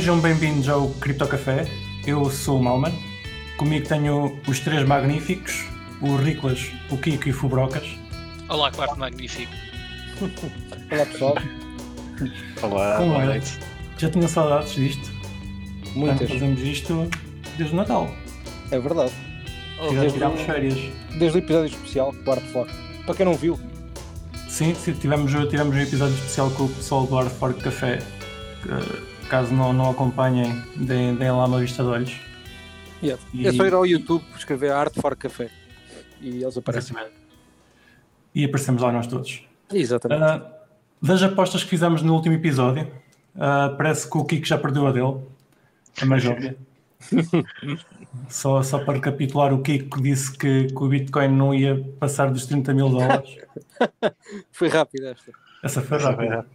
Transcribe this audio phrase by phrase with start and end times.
[0.00, 1.66] Sejam bem-vindos ao Cripto Café.
[2.06, 2.90] Eu sou o Malman.
[3.58, 5.66] Comigo tenho os três magníficos,
[6.00, 7.86] o Riclas, o Kiko e o Fubrocas.
[8.48, 9.52] Olá, quarto magnífico.
[10.90, 11.34] Olá pessoal,
[12.62, 13.26] Olá, Como boa é?
[13.26, 13.58] noite.
[13.98, 15.10] Já tinha saudades disto.
[15.94, 17.10] muitas, Portanto, fazemos isto
[17.58, 18.10] desde o Natal.
[18.70, 19.12] é verdade.
[19.82, 20.78] Oh, Já desde tirámos o- férias.
[21.18, 22.70] Desde o episódio especial, quarto foco.
[23.04, 23.60] Para quem não viu,
[24.48, 27.98] Sim, sim, tivemos, tivemos um episódio especial com o pessoal do Hard Fork Café.
[28.62, 32.20] que, caso não, não acompanhem, deem, deem lá uma vista de olhos.
[33.00, 33.22] yeah.
[33.32, 35.48] E- é só ir ao YouTube escrever Art for Café
[36.20, 36.96] e eles aparecem.
[38.34, 39.46] E aparecemos lá nós todos.
[39.72, 40.22] Exatamente.
[40.22, 40.52] Ah,
[41.00, 42.90] das apostas que fizemos no último episódio,
[43.36, 45.18] ah, parece que o Kiko já perdeu a dele.
[46.02, 46.56] A mais óbvia.
[48.28, 52.46] só, só para recapitular, o Kiko disse que, que o Bitcoin não ia passar dos
[52.46, 53.36] 30 mil dólares.
[54.52, 55.32] Foi rápido esta.
[55.62, 56.46] Essa foi rápida.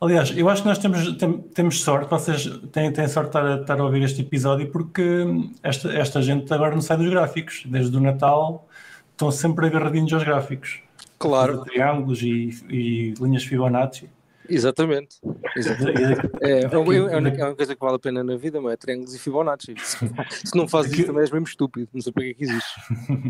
[0.00, 3.46] Aliás, eu acho que nós temos, tem- temos sorte, vocês têm, têm sorte de estar
[3.46, 5.24] a, estar a ouvir este episódio porque
[5.62, 7.62] esta, esta gente agora não sai dos gráficos.
[7.66, 8.68] Desde o Natal
[9.12, 10.80] estão sempre agarradinhos aos gráficos.
[11.18, 14.10] Claro, Triângulos e, e linhas Fibonacci.
[14.50, 15.16] exatamente.
[15.56, 16.28] exatamente.
[16.42, 18.74] É, é, uma- é uma- é uma coisa que vale a pena na vida, mas
[18.74, 19.74] é triângulos e Fibonacci.
[19.78, 21.88] Se, não fazes isso também és mesmo estúpido.
[21.94, 22.74] Não sei para que é que existe.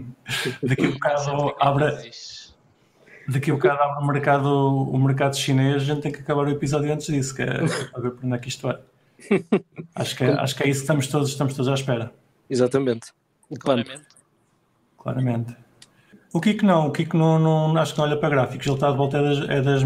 [0.66, 2.10] Daqui a bocado abre,
[3.28, 6.50] daqui a bocado abre o mercado, o mercado chinês, a gente tem que acabar o
[6.50, 7.46] episódio antes disso, que é
[7.90, 8.78] para ver por onde é que isto vai.
[9.94, 12.12] Acho que é, acho que é isso que estamos todos, estamos todos à espera,
[12.50, 13.12] Exatamente.
[13.48, 13.58] O.
[13.58, 14.02] Claramente.
[14.98, 15.56] claramente.
[16.34, 18.90] O Kiko não, o Kiko não, não, acho que não olha para gráficos, ele está
[18.90, 19.82] de volta é das, é das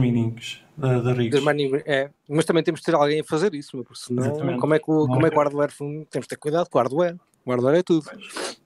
[0.76, 1.38] da, da Riggs.
[1.86, 4.58] É, mas também temos de ter alguém a fazer isso, porque senão, Exatamente.
[4.58, 6.78] como é, que o, como é é- que o hardware temos de ter cuidado com
[6.78, 7.16] o hardware.
[7.44, 8.04] O hardware é tudo.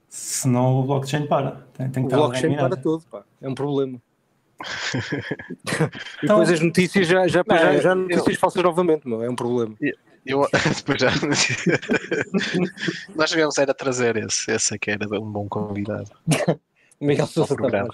[0.08, 1.66] Senão o blockchain para.
[1.76, 3.24] Tem, tem O que estar alguém blockchain para tudo, pá.
[3.42, 4.00] É um problema.
[4.94, 9.22] e Então- depois as notícias já, já, Não, já, já eu- notícias falsas novamente, meu.
[9.22, 9.74] É um problema.
[10.26, 11.10] Eu, depois já...
[13.14, 16.10] Nós devemos era trazer esse, esse aqui era um bom convidado
[17.00, 17.92] O Miguel Sousa programa.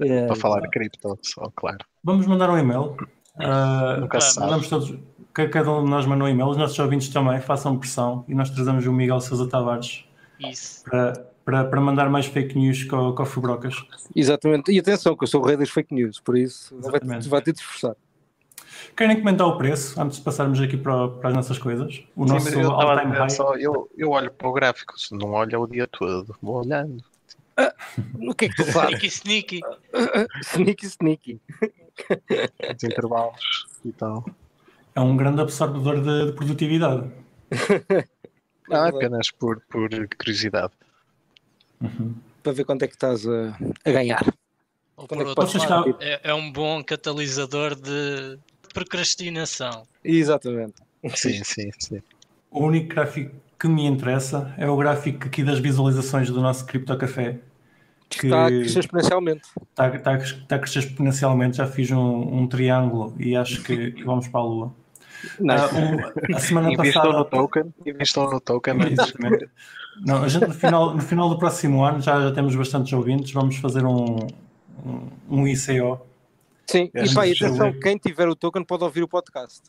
[0.00, 1.78] É, para falar de cripto, só, claro.
[2.02, 2.96] Vamos mandar um e-mail.
[3.38, 4.46] Ah, Nunca se sabe.
[4.46, 4.98] mandamos todos,
[5.34, 8.34] que cada um de nós manda um e-mail, os nossos ouvintes também, façam pressão e
[8.34, 10.04] nós trazemos o Miguel Sousa Tavares
[10.40, 10.82] Isso.
[10.84, 11.12] para,
[11.44, 13.74] para, para mandar mais fake news com, com o Fubrocas.
[14.14, 14.72] Exatamente.
[14.72, 17.52] E atenção, que eu sou o rei das fake news, por isso vai, vai ter
[17.52, 17.96] de esforçar.
[18.96, 22.02] Querem comentar o preço antes de passarmos aqui para, para as nossas coisas?
[22.16, 23.30] O Sim, nosso all-time high.
[23.30, 27.02] só, eu, eu olho para o gráfico, se não olho o dia todo, vou olhando.
[28.28, 29.02] O que é que tu fazes?
[29.02, 29.60] Sneaky, sneaky.
[30.42, 31.40] sneaky, sneaky.
[32.76, 34.24] Os intervalos e tal.
[34.94, 37.10] É um grande absorvedor de, de produtividade.
[38.68, 40.72] Não, é apenas por, por curiosidade.
[42.42, 44.24] Para ver quanto é que estás a, a ganhar.
[44.96, 48.38] Ou é que é, é um bom catalisador de
[48.72, 49.84] procrastinação.
[50.04, 50.74] Exatamente.
[51.14, 52.02] Sim, sim, sim.
[52.50, 56.96] O único gráfico que me interessa é o gráfico aqui das visualizações do nosso Crypto
[56.96, 57.40] Café.
[58.08, 59.42] Que Está a crescer exponencialmente.
[59.70, 61.56] está, está, está a crescer exponencialmente.
[61.56, 64.74] Já fiz um, um triângulo e acho que, que vamos para a Lua.
[65.48, 67.18] Ah, um- a semana Investam passada.
[67.18, 68.74] no token, investam no token.
[70.04, 73.32] Não, a gente no final, no final do próximo ano já, já temos bastantes ouvintes.
[73.32, 74.26] Vamos fazer um,
[74.84, 76.00] um, um ICO.
[76.66, 79.62] Sim, É, e pá, e atenção, quem tiver o token pode ouvir o podcast.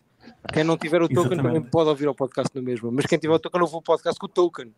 [0.51, 1.43] Quem não tiver o token Exatamente.
[1.55, 2.89] também pode ouvir o podcast na mesma.
[2.91, 4.73] Mas quem tiver o token, ouve o podcast com o token.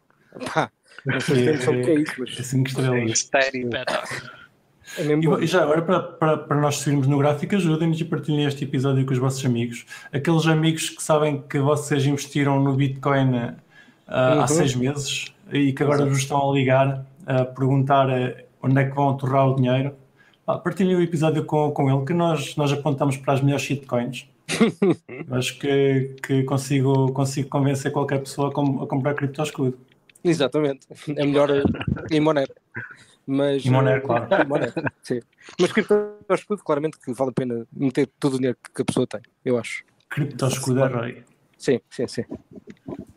[0.54, 0.70] Pá,
[1.06, 3.12] não sei noção do que é isso, É mas 5 É estrelas.
[3.12, 3.70] estéreo.
[4.98, 5.40] É mesmo.
[5.42, 9.06] E, já agora, para, para, para nós seguirmos no gráfico, ajudem-nos e partilhem este episódio
[9.06, 9.86] com os vossos amigos.
[10.14, 13.56] Aqueles amigos que sabem que vocês investiram no Bitcoin ah,
[14.36, 14.42] Uhum.
[14.42, 18.34] há seis meses e que agora vos estão a ligar a perguntar ah,
[18.64, 19.94] onde é que vão torrar o dinheiro.
[20.46, 24.30] Ah, partilhem o episódio com, com ele, que nós, nós apontamos para as melhores shitcoins.
[25.32, 29.78] Acho que, que consigo, consigo convencer qualquer pessoa a, com- a comprar cripto escudo.
[30.24, 30.88] Exatamente.
[31.10, 31.64] É melhor eh,
[32.12, 32.54] em Monero.
[33.30, 34.28] Mas, Em Monero, eh, claro.
[34.48, 34.74] Monero,
[35.04, 35.20] sim.
[35.60, 35.94] Mas cripto
[36.30, 39.20] ao escudo, claramente que vale a pena meter todo o dinheiro que a pessoa tem,
[39.44, 39.84] eu acho.
[40.10, 41.24] Cripto ao escudo é rei.
[41.58, 42.24] Sim, sim, sim.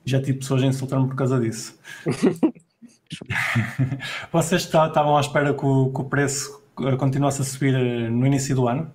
[0.05, 1.79] Já tive pessoas a insultar-me por causa disso.
[4.33, 8.09] Vocês tá- estavam à espera que o, que o preço eh, continuasse a subir eh,
[8.09, 8.93] no início do ano?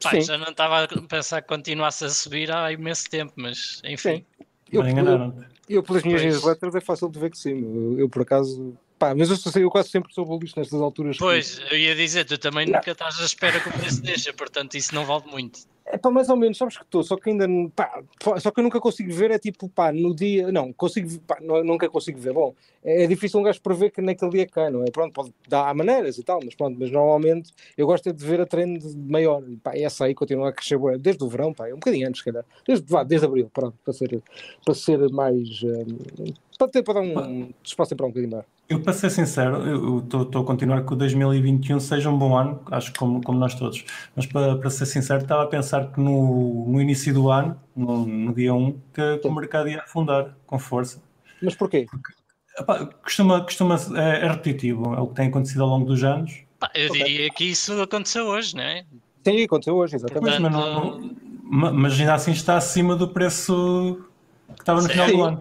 [0.00, 0.20] Sim.
[0.20, 4.24] já não estava a pensar que continuasse a subir há imenso tempo, mas enfim.
[4.70, 5.46] Eu, Mas eu, enganaram-te.
[5.68, 6.32] eu, pelas minhas Pois.
[6.34, 7.62] newsletters é fácil de ver que sim.
[7.62, 8.76] Eu, eu, por acaso.
[9.04, 11.18] Pá, mas eu, sou- eu quase sempre sou bullish nestas alturas.
[11.18, 14.76] Pois, eu ia dizer, tu também nunca estás à espera que o preço deixa, portanto
[14.76, 15.60] isso não vale muito.
[15.84, 17.46] É pá, mais ou menos, sabes que estou, só que ainda,
[17.76, 18.02] pá,
[18.40, 21.62] só que eu nunca consigo ver, é tipo, pá, no dia, não, consigo, pá, não,
[21.62, 24.82] nunca consigo ver, bom, é, é difícil um gajo prever que naquele dia cai, não
[24.82, 24.90] é?
[24.90, 28.40] Pronto, pode dar maneiras e tal, mas pronto, mas normalmente eu gosto é de ver
[28.40, 31.74] a trend maior, e pá, essa aí continua a crescer, desde o verão, pá, um
[31.74, 34.22] bocadinho antes, se calhar, desde, vá, desde abril, pronto, para ser,
[34.64, 38.46] para ser mais, um, para, ter, para dar um espaço para um bocadinho maior.
[38.66, 42.62] Eu, para ser sincero, eu estou a continuar que o 2021 seja um bom ano,
[42.70, 43.84] acho que como, como nós todos.
[44.16, 48.06] Mas para, para ser sincero, estava a pensar que no, no início do ano, no,
[48.06, 51.02] no dia 1, que, que o mercado ia afundar com força.
[51.42, 51.86] Mas porquê?
[51.90, 52.12] Porque,
[52.58, 56.32] epá, costuma, costuma, é, é, repetitivo, é o que tem acontecido ao longo dos anos.
[56.74, 58.86] eu diria que isso aconteceu hoje, não é?
[59.22, 60.40] Sim, aconteceu hoje, exatamente.
[60.40, 61.00] Mas, não,
[61.50, 64.06] não, mas ainda assim está acima do preço
[64.54, 65.40] que estava no final do ano.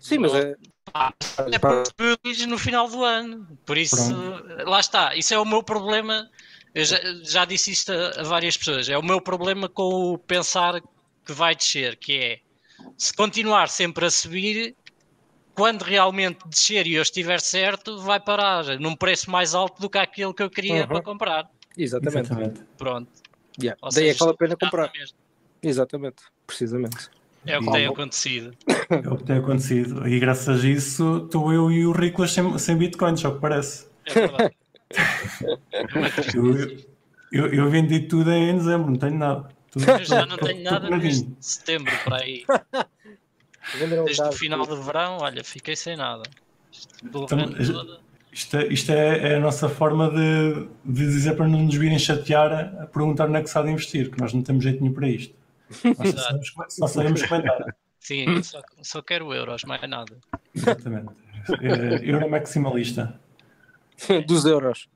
[0.00, 0.54] Sim, mas é,
[1.52, 3.46] é porque no final do ano.
[3.64, 4.68] Por isso, Pronto.
[4.68, 5.14] lá está.
[5.14, 6.28] Isso é o meu problema.
[6.74, 8.88] Eu já, já disse isto a, a, várias pessoas.
[8.88, 10.80] É o meu problema com o pensar
[11.24, 12.40] que vai descer, que é
[12.96, 14.74] se continuar sempre a subir,
[15.54, 19.98] quando realmente descer e eu estiver certo, vai parar num preço mais alto do que
[19.98, 20.88] aquele que eu queria uhum.
[20.88, 21.50] para comprar.
[21.76, 22.32] Exatamente.
[22.32, 22.60] Exatamente.
[22.78, 23.10] Pronto.
[23.60, 23.78] Yeah.
[23.82, 24.92] Daí seja, é que vale a pena comprar.
[25.62, 27.10] Exatamente, precisamente.
[27.46, 28.54] É o que tem acontecido.
[28.90, 30.06] É o que tem acontecido.
[30.06, 33.86] E graças a isso, estou eu e o Ricolas sem, sem bitcoins, só que parece.
[34.06, 34.56] É verdade.
[36.34, 36.56] eu,
[37.32, 39.48] eu, eu, vendi tudo em dezembro, não tenho nada.
[39.70, 42.44] Tudo, eu já não tenho nada desde setembro para aí.
[44.04, 46.24] Desde o final do verão, olha, fiquei sem nada.
[47.04, 47.26] Então,
[48.32, 51.98] isto, é, isto é, é, a nossa forma de, de dizer para não nos virem
[51.98, 54.80] chatear a perguntar onde é que se há de investir, que nós não temos jeito
[54.80, 55.34] nenhum para isto.
[55.98, 57.76] Nós só sabemos, só sabemos comentar.
[57.98, 60.16] Sim, só, só quero euros, mais nada.
[60.54, 61.08] Exatamente.
[61.48, 63.18] Uh, euro maximalista.
[64.26, 64.88] Dos euros.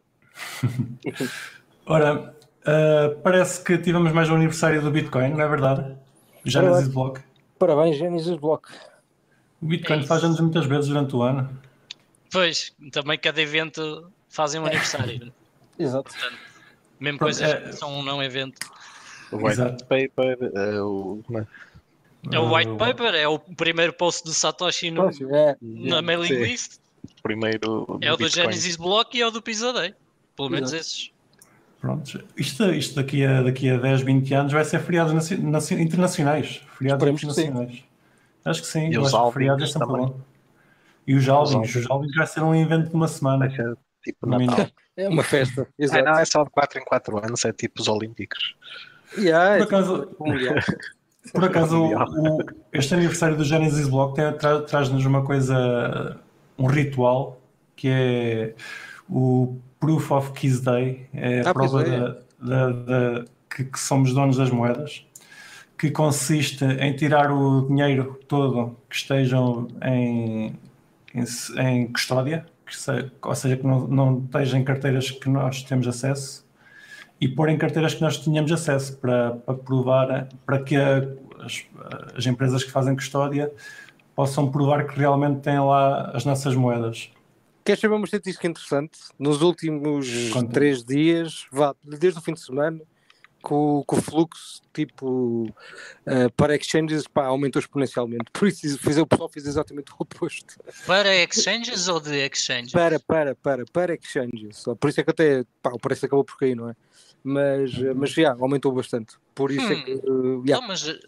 [1.87, 2.35] Ora,
[2.67, 5.97] uh, parece que tivemos mais um aniversário do Bitcoin, não é verdade?
[6.45, 7.21] Genesis Block.
[7.59, 8.69] Parabéns, Genesis Block.
[9.63, 11.59] O Bitcoin é faz anos muitas vezes durante o ano.
[12.31, 15.33] Pois, também cada evento fazem um aniversário.
[15.79, 16.11] Exato.
[16.11, 16.39] Portanto,
[17.01, 17.61] mesmo Pronto, coisas é...
[17.61, 18.59] que são um não evento.
[19.35, 19.85] O white Exato.
[19.87, 21.23] paper, é o.
[22.33, 25.57] É o white paper, é o primeiro post do Satoshi no, é.
[25.61, 26.43] na mailing Sim.
[26.43, 26.79] list.
[27.23, 29.95] Primeiro é o do Genesis Block e é o do Pizza Day.
[30.37, 30.81] Pelo menos Exato.
[30.81, 31.11] esses.
[31.81, 36.63] Pronto, isto, isto daqui, a, daqui a 10, 20 anos vai ser feriados internacionais.
[36.79, 37.85] Feriados internacionais.
[38.43, 40.21] Acho que sim, e os acho que feriados é sempre bom.
[41.07, 43.51] E os Alvins, os Alvins vai ser um evento de uma semana.
[43.51, 44.69] Ser tipo Natal.
[44.97, 45.67] É uma festa.
[45.77, 45.99] Exato.
[45.99, 48.55] É, não, é só de 4 em 4 anos, é tipo os Olímpicos.
[49.19, 50.09] Yeah, por é acaso,
[51.33, 52.39] por acaso o, o,
[52.73, 56.21] este aniversário do Genesis Block tra, traz-nos uma coisa,
[56.59, 57.41] um ritual,
[57.77, 58.55] que é
[59.09, 61.91] o Proof of Keys Day, é a ah, prova é.
[61.91, 63.25] da, da, da,
[63.55, 65.07] que, que, somos donos das moedas,
[65.79, 70.59] que consiste em tirar o dinheiro todo que estejam em,
[71.15, 71.25] em,
[71.59, 75.87] em custódia, que se, ou seja, que não, não estejam em carteiras que nós temos
[75.87, 76.44] acesso,
[77.25, 80.99] e pôr em carteiras que nós tínhamos acesso para, para provar, para que a,
[81.43, 81.65] as,
[82.15, 83.51] as, empresas que fazem custódia
[84.15, 87.11] possam provar que realmente têm lá as nossas moedas.
[87.65, 88.99] Queres saber uma estatística interessante?
[89.19, 90.53] Nos últimos Conta.
[90.53, 92.79] três dias, vá, desde o fim de semana,
[93.43, 98.25] que o, que o fluxo tipo uh, para exchanges pá, aumentou exponencialmente.
[98.35, 100.57] Por isso fiz, o pessoal fez exatamente o oposto.
[100.87, 102.73] Para exchanges ou de exchanges?
[102.73, 104.63] Para, para, para, para exchanges.
[104.79, 106.75] Por isso é que até pá, o preço acabou por cair, não é?
[107.25, 107.95] Mas, uhum.
[107.97, 109.17] mas já, aumentou bastante.
[109.35, 109.73] Por isso hum.
[109.73, 109.93] é que.
[109.93, 110.61] Uh, yeah.
[110.61, 110.99] Não, mas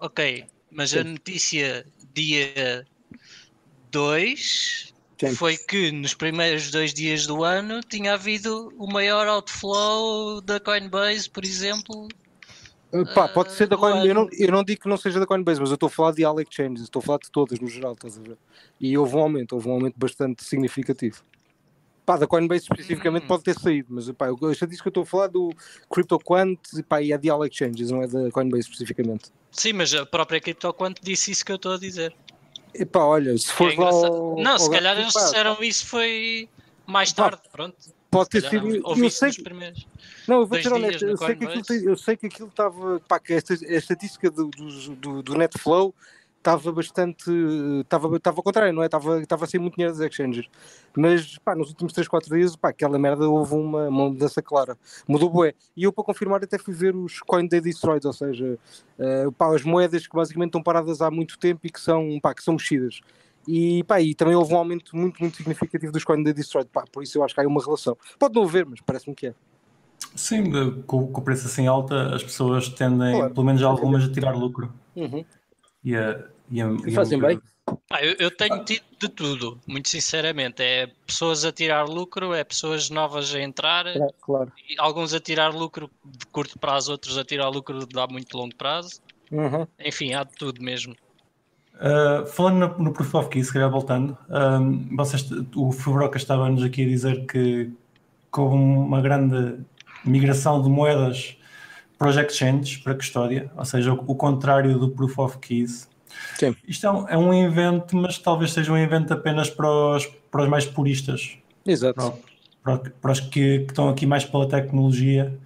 [0.00, 0.98] ok, mas Sim.
[0.98, 2.84] a notícia dia
[3.92, 4.92] 2
[5.36, 11.28] foi que nos primeiros dois dias do ano tinha havido o maior outflow da Coinbase,
[11.28, 12.08] por exemplo.
[12.92, 14.08] Uh, pá, pode ser da Coinbase.
[14.08, 16.12] Eu não, eu não digo que não seja da Coinbase, mas eu estou a falar
[16.12, 18.36] de all exchanges, estou a falar de todas no geral, estás a ver?
[18.80, 21.22] E houve um aumento, houve um aumento bastante significativo.
[22.10, 23.28] Pá, da Coinbase especificamente hum.
[23.28, 25.54] pode ter saído, mas pá, eu já disse que eu estou a falar do
[25.88, 29.30] CryptoQuant pá, e de all exchanges, não é da Coinbase especificamente.
[29.52, 32.12] Sim, mas a própria CryptoQuant disse isso que eu estou a dizer.
[32.74, 36.48] Epá, olha, se for é lá ao, Não, ao se calhar eles disseram isso foi
[36.84, 37.76] mais tarde, pronto.
[38.10, 38.74] Pode ter sido.
[38.74, 39.44] Eu sei que...
[40.26, 42.98] Não, eu vou ser honesto, eu sei, que aquilo, eu sei que aquilo estava.
[43.06, 45.94] Pá, que esta, a estatística do, do, do Netflow
[46.40, 47.30] estava bastante.
[47.80, 48.86] Estava, estava ao contrário, não é?
[48.86, 50.46] Estava, estava a ser muito dinheiro das exchanges.
[50.96, 54.76] Mas pá, nos últimos 3, 4 dias, pá, aquela merda houve uma, uma mudança clara.
[55.06, 55.54] Mudou bué.
[55.76, 58.58] E eu, para confirmar, até fui ver os Coin Day Destroyed, ou seja,
[58.98, 62.34] uh, pá, as moedas que basicamente estão paradas há muito tempo e que são, pá,
[62.34, 63.00] que são mexidas.
[63.46, 66.68] E, pá, e também houve um aumento muito, muito significativo dos Coin Day Destroyed.
[66.72, 67.96] Pá, por isso eu acho que há uma relação.
[68.18, 69.34] Pode não haver, mas parece-me que é.
[70.14, 73.34] Sim, com, com o preço assim alto, as pessoas tendem, claro.
[73.34, 74.72] pelo menos algumas, a tirar lucro.
[74.96, 75.24] Uhum.
[75.84, 77.40] E, a, e, a, e fazem bem.
[77.88, 80.62] Ah, eu, eu, tenho tido de tudo, muito sinceramente.
[80.62, 84.52] É pessoas a tirar lucro, é pessoas novas a entrar, é, claro.
[84.78, 89.00] alguns a tirar lucro de curto prazo, outros a tirar lucro de muito longo prazo.
[89.30, 89.66] Uhum.
[89.78, 90.94] Enfim, há de tudo mesmo.
[91.76, 96.62] Uh, falando no, no Proof of Key, se calhar voltando, um, vocês, o Fubroca estava-nos
[96.62, 97.72] aqui a dizer que,
[98.32, 99.58] que houve uma grande
[100.04, 101.38] migração de moedas
[102.00, 105.86] para os exchanges, para custódia, ou seja, o, o contrário do Proof of Keys.
[106.34, 106.56] Sim.
[106.66, 110.44] Isto é um, é um invento, mas talvez seja um invento apenas para os, para
[110.44, 111.36] os mais puristas.
[111.66, 112.14] Exato.
[112.62, 115.38] Para, para, para os que, que, estão aqui mais pela tecnologia.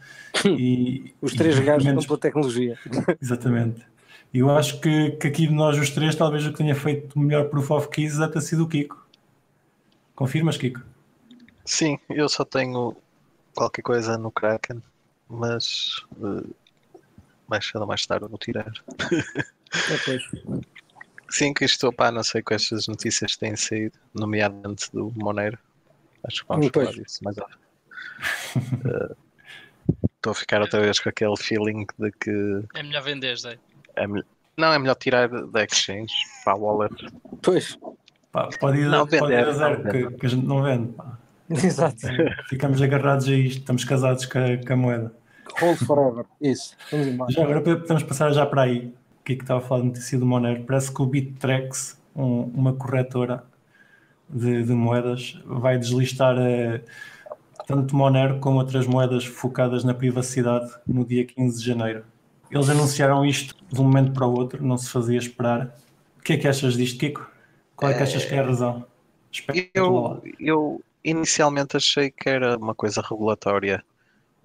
[0.47, 2.79] e, os três gajos estão pela tecnologia.
[3.21, 3.85] Exatamente.
[4.33, 7.19] E eu acho que, que aqui de nós os três, talvez o que tenha feito
[7.19, 9.05] melhor Proof of Keys é ter sido o Kiko.
[10.15, 10.81] Confirmas, Kiko?
[11.65, 12.97] Sim, eu só tenho
[13.57, 14.81] qualquer coisa no Kraken,
[15.29, 16.55] mas uh,
[17.49, 18.73] mais cedo ou mais tarde vou tirar.
[19.11, 20.19] É,
[21.29, 25.59] Sim, que isto, pá, não sei com estas notícias que têm saído, nomeadamente do Monero.
[26.23, 27.45] Acho que vamos falar disso mais uh,
[30.17, 32.65] Estou a ficar outra vez com aquele feeling de que.
[32.75, 33.59] É melhor vender, Zé.
[33.97, 36.15] É Não, é melhor tirar da exchange
[36.45, 36.95] para a wallet.
[37.43, 37.79] Pois.
[38.33, 40.93] Pá, pode ir, não, pode vender, ir a zero, que, que, a gente não vende.
[40.93, 41.19] Pá.
[41.63, 42.07] Exato.
[42.49, 45.13] Ficamos agarrados a isto, estamos casados com a, com a moeda.
[45.61, 46.77] Hold forever, isso.
[47.29, 48.93] Já agora podemos passar já para aí.
[49.21, 50.65] O que é que estava a falar de notícia do Monero?
[50.65, 53.45] Parece que o Bittrex, um, uma corretora
[54.29, 56.81] de, de, moedas, vai deslistar uh,
[57.67, 62.05] tanto Monero como outras moedas focadas na privacidade no dia 15 de janeiro.
[62.51, 65.75] Eles anunciaram isto de um momento para o outro, não se fazia esperar.
[66.19, 67.31] O que é que achas disto, Kiko?
[67.77, 68.85] Qual é que achas que é a razão?
[69.75, 73.85] eu, eu inicialmente achei que era uma coisa regulatória.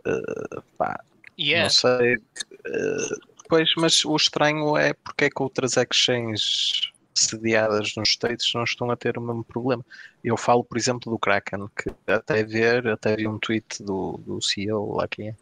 [0.05, 0.99] Uh, pá,
[1.39, 1.63] yeah.
[1.63, 2.15] Não sei.
[2.15, 8.63] Uh, pois, mas o estranho é porque é que outras exchanges sediadas nos States não
[8.63, 9.85] estão a ter o mesmo problema.
[10.23, 14.41] Eu falo, por exemplo, do Kraken, que até ver, até vi um tweet do, do
[14.41, 15.35] CEO, lá quem é,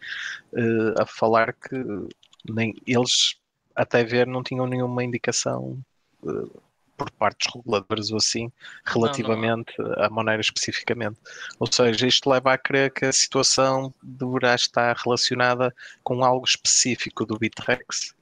[0.53, 1.75] uh, a falar que
[2.49, 3.35] nem eles
[3.75, 5.79] até ver não tinham nenhuma indicação
[6.23, 6.61] uh,
[6.97, 8.51] por parte dos reguladores ou assim
[8.85, 10.03] relativamente não, não.
[10.03, 11.17] à Monero especificamente.
[11.59, 15.73] Ou seja, isto leva a crer que a situação deverá estar relacionada
[16.03, 18.15] com algo específico do Bitrex.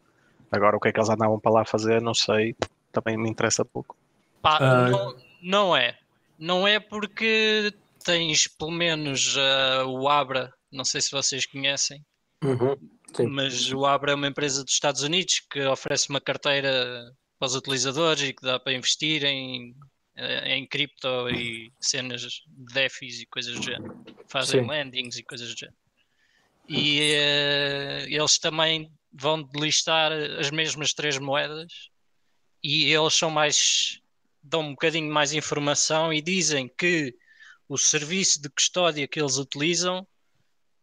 [0.51, 2.55] Agora o que é que eles andavam para lá fazer, não sei,
[2.91, 3.96] também me interessa pouco.
[4.41, 4.91] Pá, uh...
[4.91, 5.98] não, não é.
[6.38, 12.05] Não é porque tens pelo menos uh, o Abra, não sei se vocês conhecem,
[12.44, 12.75] uhum.
[13.15, 13.27] Sim.
[13.27, 17.13] Mas o Abra é uma empresa dos Estados Unidos que oferece uma carteira
[17.46, 19.75] para os utilizadores e que dá para investir em,
[20.16, 24.04] eh, em cripto e cenas de DeFis e coisas do género.
[24.28, 24.68] Fazem Sim.
[24.68, 25.78] landings e coisas do género.
[26.68, 31.72] E uh, eles também vão delistar as mesmas três moedas
[32.64, 34.02] e eles são mais
[34.42, 37.16] dão um bocadinho mais informação e dizem que
[37.70, 40.08] o serviço de custódia que eles utilizam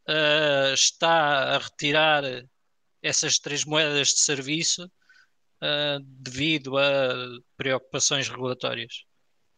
[0.08, 2.22] uh, está a retirar
[3.02, 4.88] essas três moedas de serviço
[5.62, 7.14] uh, devido a
[7.56, 9.04] preocupações regulatórias.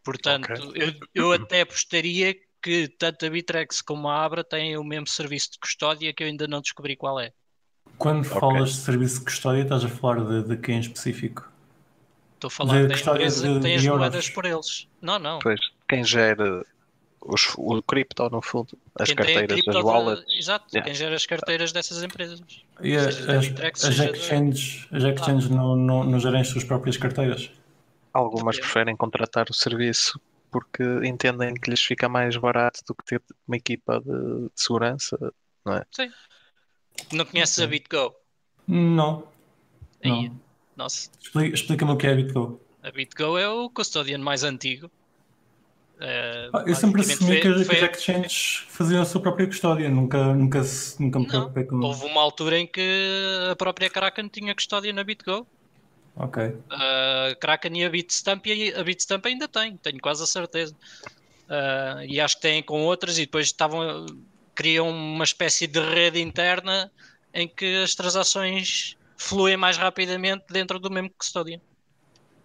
[0.05, 0.83] Portanto, okay.
[0.83, 5.53] eu, eu até apostaria que tanto a Bitrex como a Abra têm o mesmo serviço
[5.53, 7.33] de custódia que eu ainda não descobri qual é.
[7.99, 8.41] Quando okay.
[8.41, 11.51] falas de serviço de custódia, estás a falar de, de quem em específico?
[12.35, 14.89] Estou a falar de da empresa que tem as moedas por eles.
[15.01, 15.39] Não, não.
[15.39, 16.65] Pois, quem gera
[17.25, 20.27] os, o cripto, no fundo, as quem carteiras, as wallets.
[20.27, 20.85] De, exato, yeah.
[20.85, 22.41] quem gera as carteiras dessas empresas.
[22.81, 25.55] E as, as, as exchanges, as exchanges ah.
[25.55, 27.51] não, não, não gerem as suas próprias carteiras?
[28.13, 33.23] Algumas preferem contratar o serviço porque entendem que lhes fica mais barato do que ter
[33.49, 35.19] uma equipa de, de segurança,
[35.65, 35.85] não é?
[35.91, 36.13] Sim.
[37.13, 38.15] Não conheces a BitGo?
[38.69, 39.27] Não.
[40.05, 40.41] Aí, não.
[40.77, 41.11] Nossa.
[41.53, 42.61] Explica-me o que é a BitGo.
[42.83, 44.89] A BitGo é o custodian mais antigo
[46.05, 50.61] Uh, eu sempre assumi que, as exchanges faziam a sua própria custódia, nunca, nunca,
[50.99, 55.03] nunca me preocupei com Houve uma altura em que a própria Kraken tinha custódia na
[55.03, 55.47] BitGo.
[56.15, 56.43] Ok.
[56.69, 60.75] A uh, Kraken e a Bitstamp, e a Bitstamp ainda tem, tenho quase a certeza.
[61.49, 64.05] Uh, e acho que têm com outras e depois estavam
[64.55, 66.91] criam uma espécie de rede interna
[67.33, 71.61] em que as transações fluem mais rapidamente dentro do mesmo custódia.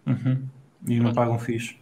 [0.06, 0.48] Uhum.
[0.88, 1.79] E não pagam fixe.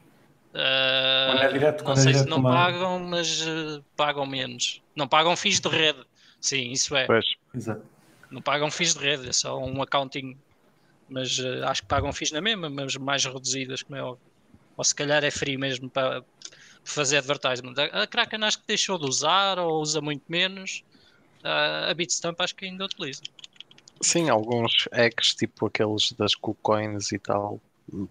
[0.58, 2.50] Uh, quando é direto, quando não é sei se não uma...
[2.50, 4.82] pagam, mas uh, pagam menos.
[4.96, 6.04] Não pagam FIIs de rede.
[6.40, 7.06] Sim, isso é.
[7.06, 7.24] Pois.
[7.54, 7.82] Exato.
[8.28, 10.36] Não pagam FIIs de rede, é só um accounting.
[11.08, 14.26] Mas uh, acho que pagam FIIs na mesma, mas mais reduzidas, como é óbvio.
[14.76, 16.24] Ou se calhar é free mesmo para
[16.82, 17.74] fazer advertisement.
[17.92, 20.82] A Kraken acho que deixou de usar ou usa muito menos.
[21.44, 23.22] Uh, a Bitstamp acho que ainda utiliza.
[24.00, 27.60] Sim, alguns hacks, tipo aqueles das KuCoins e tal,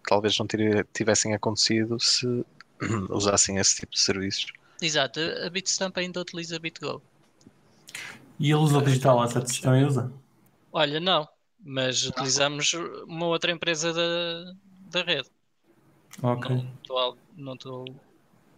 [0.07, 0.47] talvez não
[0.93, 2.45] tivessem acontecido se
[3.09, 4.51] usassem esse tipo de serviços.
[4.81, 7.01] Exato, a Bitstamp ainda utiliza BitGo.
[8.39, 10.11] E ele usa o Digital Assets também usa?
[10.71, 11.27] Olha, não,
[11.59, 12.73] mas utilizamos
[13.07, 14.53] uma outra empresa da,
[14.91, 15.27] da rede.
[16.21, 16.63] Ok.
[17.35, 17.85] Não estou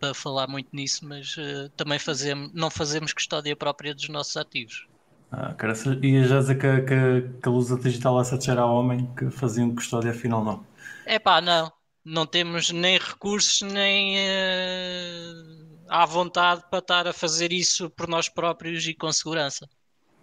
[0.01, 4.87] a falar muito nisso, mas uh, também fazemos, não fazemos custódia própria dos nossos ativos.
[5.31, 9.29] Ah, cara, ia já dizer que, que, que a Lusa Digital Assets era homem que
[9.29, 10.65] faziam custódia, afinal não.
[11.05, 11.71] É pá, não.
[12.03, 18.29] Não temos nem recursos, nem uh, à vontade para estar a fazer isso por nós
[18.29, 19.67] próprios e com segurança.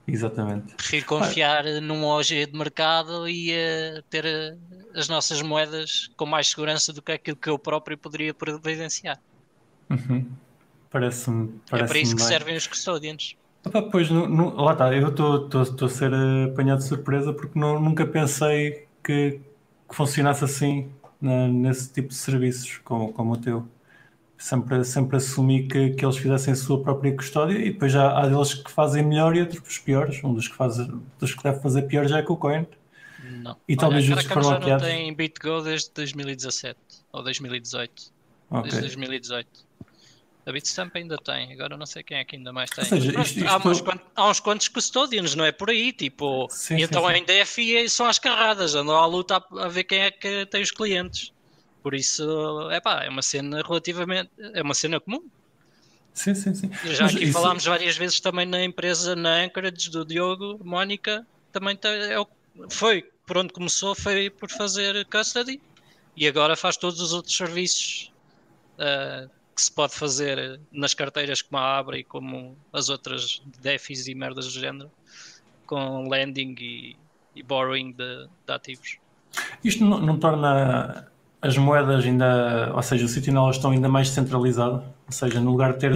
[0.09, 0.75] Exatamente.
[0.75, 1.81] Prefiro confiar ah.
[1.81, 7.03] num OG de mercado e uh, ter uh, as nossas moedas com mais segurança do
[7.03, 9.21] que aquilo que eu próprio poderia providenciar.
[9.91, 10.31] Uhum.
[10.91, 11.61] Parece-me.
[11.69, 12.29] Parece é para isso que bem.
[12.29, 13.37] servem os custodians.
[13.67, 16.13] Opa, pois, no, lá está, eu estou a ser
[16.53, 19.41] apanhado de surpresa porque não, nunca pensei que,
[19.89, 20.91] que funcionasse assim
[21.21, 23.67] na, nesse tipo de serviços como, como o teu.
[24.39, 28.29] Sempre, sempre assumi que, que eles fizessem a sua própria custódia e depois já há
[28.29, 30.23] deles que fazem melhor e outros piores.
[30.23, 30.77] Um dos que, faz,
[31.19, 32.67] dos que deve fazer pior já é o Coin.
[33.43, 33.57] Não.
[33.67, 36.79] E Olha, talvez outros foram já não tem BitGo desde 2017
[37.13, 38.13] ou 2018.
[38.51, 38.63] Okay.
[38.63, 39.66] Desde 2018.
[40.47, 42.85] A Bitstamp ainda tem, agora não sei quem é que ainda mais tem.
[42.85, 43.49] Seja, isto, isto...
[43.49, 47.15] Há, uns quantos, há, uns quantos, custodians, não é por aí, tipo, sim, então sim,
[47.15, 47.19] sim.
[47.19, 50.63] em DFI são as carradas, andam à luta a, a, ver quem é que tem
[50.63, 51.33] os clientes.
[51.83, 55.21] Por isso, é pá, é uma cena relativamente, é uma cena comum.
[56.15, 56.71] Sim, sim, sim.
[56.85, 57.33] Já Mas aqui isso...
[57.33, 62.27] falámos várias vezes também na empresa, na Anchorage, do Diogo, Mónica, também é o,
[62.71, 65.61] foi, por onde começou, foi por fazer custody
[66.17, 68.13] e agora faz todos os outros serviços
[68.79, 74.07] uh, que se pode fazer nas carteiras como a Abra e como as outras DEFIs
[74.07, 74.91] e merdas do género,
[75.67, 76.97] com lending e,
[77.35, 78.99] e borrowing de, de, ativos.
[79.65, 81.11] Isto não, não, torna
[81.41, 84.85] as moedas ainda, ou seja, o City Knowledge estão ainda mais centralizado?
[85.07, 85.93] Ou seja, no lugar de ter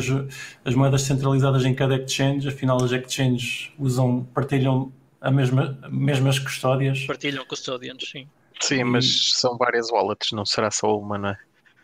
[0.65, 4.91] as moedas centralizadas em cada exchange, afinal as exchanges usam, partilham
[5.21, 7.05] a mesma, mesmas custódias?
[7.05, 8.27] Partilham custodians, sim.
[8.59, 11.39] Sim, mas são várias wallets, não será só uma, não é?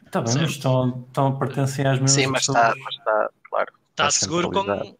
[0.07, 3.73] Está bem, mas estão, estão, pertencem às mesmas Sim, mas está, mas está, claro.
[3.90, 4.97] Está, está seguro com.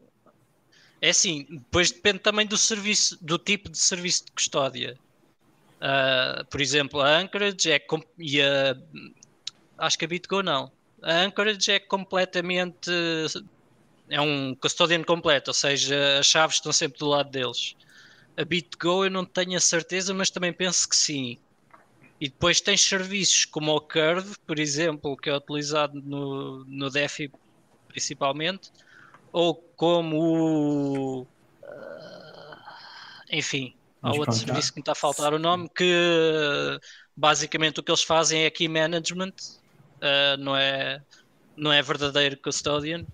[1.01, 4.99] É assim, depois depende também do serviço, do tipo de serviço de custódia.
[5.77, 7.81] Uh, por exemplo, a Anchorage é
[8.19, 8.77] e a,
[9.79, 10.73] acho que a BitGo não.
[11.03, 12.91] A Anchorage é completamente
[14.09, 17.77] é um custodian completo, ou seja, as chaves estão sempre do lado deles.
[18.37, 21.39] A BitGo eu não tenho a certeza, mas também penso que sim.
[22.21, 27.31] E depois tens serviços como o Curve, por exemplo, que é utilizado no, no DeFi
[27.89, 28.71] principalmente,
[29.33, 31.23] ou como o.
[31.23, 31.27] Uh,
[33.31, 36.79] enfim, há outro serviço que me está a faltar o nome, que
[37.17, 39.35] basicamente o que eles fazem é key management,
[39.97, 41.03] uh, não, é,
[41.57, 43.05] não é verdadeiro custodian.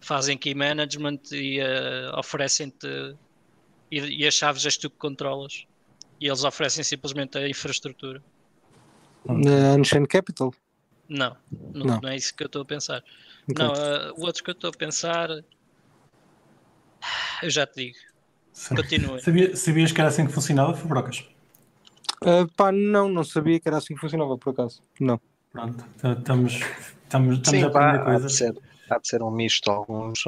[0.00, 3.16] Fazem key management e uh, oferecem-te.
[3.90, 5.66] E, e, as chaves és tu que controlas
[6.20, 8.22] e eles oferecem simplesmente a infraestrutura.
[9.24, 10.52] Na Unchained Capital?
[11.08, 11.36] Não,
[11.72, 13.02] não, não, não, é isso que eu estou a pensar.
[13.48, 13.64] Okay.
[13.64, 15.30] Não, uh, o outro que eu estou a pensar,
[17.42, 17.96] eu já te digo.
[18.74, 19.20] Continua.
[19.20, 21.24] Sabia, sabias que era assim que funcionava, Fabrocas?
[22.22, 24.82] Uh, pá, não, não sabia que era assim que funcionava, por acaso.
[24.98, 25.20] Não.
[25.52, 26.54] Pronto, estamos,
[27.04, 28.24] estamos, estamos Sim, a aprender pá, coisas.
[28.24, 29.70] Há de, ser, há de ser um misto.
[29.70, 30.24] Alguns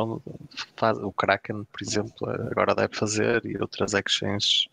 [0.77, 4.69] faz, o Kraken, por exemplo, agora deve fazer e outras exchanges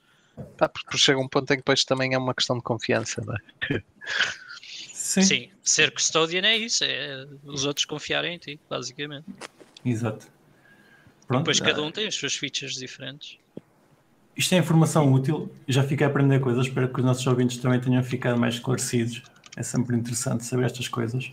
[0.57, 3.35] Pá, porque chega um ponto em que depois também é uma questão de confiança, não
[3.35, 3.83] é?
[4.93, 5.21] Sim.
[5.21, 9.25] Sim, ser custodian é isso, é os outros confiarem em ti, basicamente.
[9.85, 10.27] Exato.
[11.27, 13.37] Pronto, depois cada um tem as suas features diferentes.
[14.35, 17.79] Isto é informação útil, já fiquei a aprender coisas, espero que os nossos ouvintes também
[17.79, 19.23] tenham ficado mais esclarecidos.
[19.55, 21.31] É sempre interessante saber estas coisas.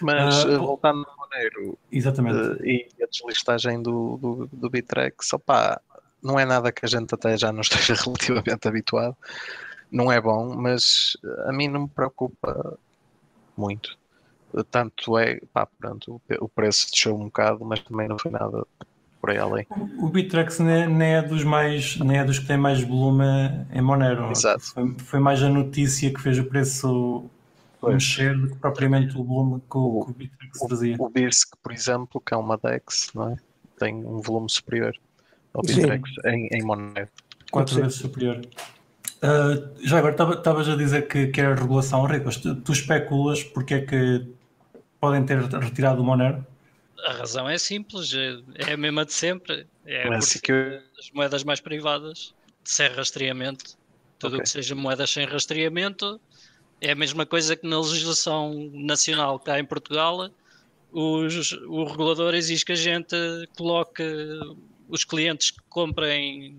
[0.00, 2.36] Mas uh, voltando ao Monero exatamente.
[2.36, 5.80] Uh, e a deslistagem do, do, do Bitrex, opá,
[6.22, 9.16] não é nada que a gente até já não esteja relativamente habituado.
[9.90, 12.78] Não é bom, mas a mim não me preocupa
[13.56, 13.96] muito.
[14.70, 18.66] Tanto é, pá, pronto, o preço desceu um bocado, mas também não foi nada
[19.20, 19.66] por aí além.
[19.98, 23.24] O Bittrex nem é dos mais, nem é dos que tem mais volume
[23.72, 24.30] em Monero.
[24.30, 24.64] Exato.
[24.72, 27.28] Foi, foi mais a notícia que fez o preço
[27.80, 27.94] pois.
[27.94, 30.96] mexer do que propriamente o volume que o, o, o Bittrex trazia.
[30.98, 33.36] O Birsk, por exemplo, que é uma DEX, não é?
[33.78, 34.96] tem um volume superior
[35.56, 37.08] ao Bitrex em, em Monero.
[37.50, 38.40] Quatro vezes superior.
[39.16, 42.36] Uh, já agora estavas a dizer que, que era regulação, Ricos.
[42.36, 44.26] Tu, tu, especulas porque é que
[45.00, 46.44] podem ter retirado o Monero?
[47.06, 48.38] A razão é simples, é,
[48.68, 49.66] é a mesma de sempre.
[49.86, 50.80] É Mas porque eu...
[50.98, 53.76] as moedas mais privadas, sem rastreamento,
[54.18, 54.44] tudo o okay.
[54.44, 56.20] que seja moedas sem rastreamento,
[56.80, 60.30] é a mesma coisa que na legislação nacional cá em Portugal,
[60.92, 63.16] os, o regulador exige que a gente
[63.56, 64.02] coloque
[64.88, 66.56] os clientes que comprem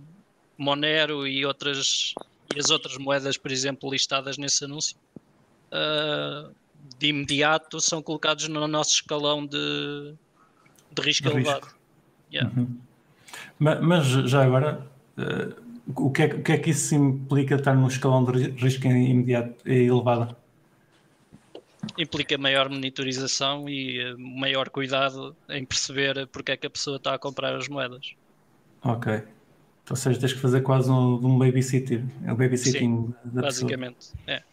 [0.58, 2.14] Monero e outras
[2.56, 4.98] e as outras moedas, por exemplo, listadas nesse anúncio,
[5.72, 6.54] uh,
[6.98, 10.14] de imediato são colocados no nosso escalão de,
[10.92, 11.66] de risco de elevado.
[11.66, 11.80] Risco.
[12.32, 12.54] Yeah.
[12.58, 12.78] Uhum.
[13.60, 14.88] Mas, mas, já agora,
[15.18, 15.62] uh,
[15.96, 19.56] o, que é, o que é que isso implica estar no escalão de risco imediato
[19.70, 20.36] e elevado?
[21.98, 27.14] Implica maior monitorização e eh, maior cuidado em perceber porque é que a pessoa está
[27.14, 28.14] a comprar as moedas.
[28.84, 29.24] Ok.
[29.90, 33.96] Ou seja, tens que fazer quase um, um babysitter, é o babysitting Sim, da basicamente,
[33.96, 34.22] pessoa.
[34.28, 34.44] é.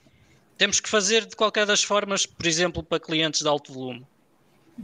[0.56, 4.06] Temos que fazer de qualquer das formas, por exemplo, para clientes de alto volume.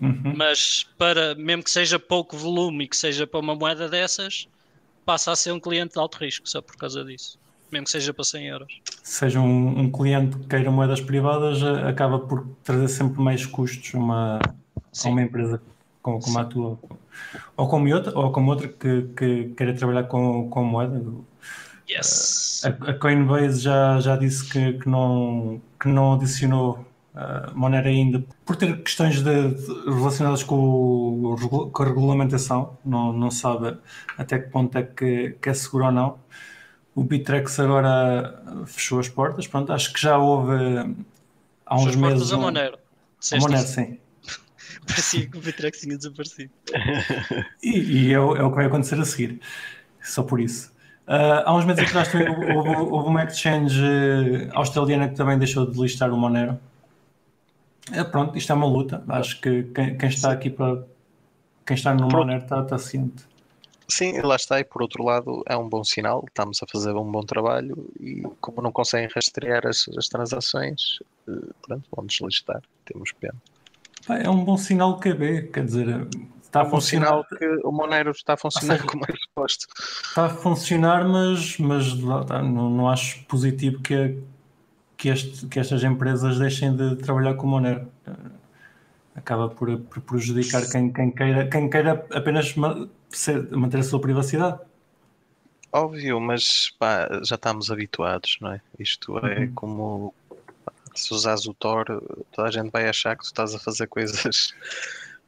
[0.00, 0.34] Uhum.
[0.36, 4.48] Mas para, mesmo que seja pouco volume e que seja para uma moeda dessas,
[5.04, 7.38] passa a ser um cliente de alto risco, só por causa disso.
[7.70, 8.80] Mesmo que seja para 100 euros.
[9.02, 14.38] Seja um, um cliente que queira moedas privadas, acaba por trazer sempre mais custos uma,
[14.38, 15.60] a uma empresa
[16.02, 16.78] como, como a tua,
[17.56, 21.02] ou como outra, ou como outra que, que queira trabalhar com, com moeda.
[21.88, 22.62] Yes.
[22.64, 28.24] A, a Coinbase já, já disse que, que, não, que não adicionou uh, Monero ainda
[28.44, 33.76] por ter questões de, de, relacionadas com, o, com a regulamentação, não, não sabe
[34.16, 36.18] até que ponto é que, que é seguro ou não.
[36.94, 40.54] O Bitrex agora fechou as portas, pronto, acho que já houve
[41.64, 42.22] há uns fechou meses.
[42.22, 42.78] As portas um, a Monero.
[43.32, 43.98] A Monero, sim.
[44.86, 46.50] Parecia que o Bitrex tinha desaparecido.
[47.62, 49.40] e, e é, o, é, o que vai acontecer a seguir.
[50.02, 50.72] Só por isso.
[51.06, 53.80] Uh, há uns meses atrás também houve, houve uma exchange
[54.52, 56.58] australiana que também deixou de listar o Monero.
[57.92, 59.02] É, pronto, isto é uma luta.
[59.08, 60.84] Acho que quem, quem está aqui para.
[61.66, 63.24] Quem está no Monero está, está ciente.
[63.90, 67.10] Sim, lá está, e por outro lado é um bom sinal, estamos a fazer um
[67.10, 71.32] bom trabalho e como não conseguem rastrear as, as transações, eh,
[71.66, 73.34] pronto, vamos listar, temos pena.
[74.08, 76.06] É um bom sinal que KB, quer dizer,
[76.42, 77.24] está é um a funcionar.
[77.26, 79.66] que o Monero está a funcionar seja, como é suposto.
[79.76, 84.22] Está a funcionar, mas, mas não, não acho positivo que,
[84.96, 87.88] que, este, que estas empresas deixem de trabalhar com o Monero.
[89.16, 92.54] Acaba por, por prejudicar quem, quem, queira, quem queira apenas
[93.50, 94.58] manter a sua privacidade.
[95.72, 98.60] Óbvio, mas pá, já estamos habituados, não é?
[98.78, 99.54] Isto é uhum.
[99.54, 100.14] como
[100.94, 101.86] se usares o Tor,
[102.32, 104.52] toda a gente vai achar que tu estás a fazer coisas.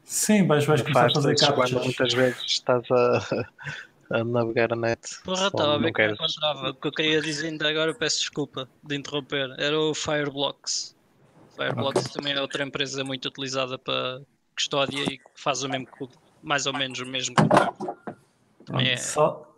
[0.05, 1.85] Sim, vais, vais começar a fazer captchas.
[1.85, 3.47] Muitas vezes estás a,
[4.11, 5.01] a navegar a net.
[5.25, 6.71] Porra, estava a ver que encontrava.
[6.71, 10.97] O que eu queria dizer ainda agora, peço desculpa de interromper, era o Fireblocks.
[11.57, 12.14] Fireblocks okay.
[12.14, 14.21] também é outra empresa muito utilizada para
[14.55, 15.87] custódia e que faz o mesmo,
[16.42, 19.48] mais ou menos o mesmo que o Também é Só...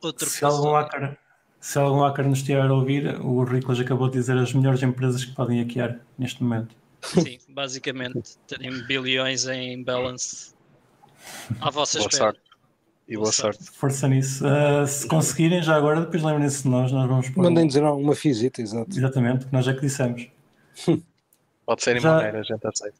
[0.00, 1.18] outro se algum hacker
[1.62, 5.24] se algum hacker nos estiver a ouvir, o Riclas acabou de dizer as melhores empresas
[5.24, 6.74] que podem hackear neste momento.
[7.00, 10.54] Sim, basicamente, terem bilhões em balance
[11.60, 12.32] à vossa boa espera.
[12.32, 12.40] Sorte.
[13.06, 13.64] E boa, boa sorte.
[13.70, 14.44] Força nisso.
[14.44, 17.44] Uh, se conseguirem, já agora, depois lembrem-se de nós, nós vamos pôr.
[17.44, 18.90] Mandem dizer uma visita, exato.
[18.90, 20.28] Exatamente, nós é que dissemos.
[21.64, 22.16] Pode ser em já...
[22.16, 22.96] maneira, a gente aceita.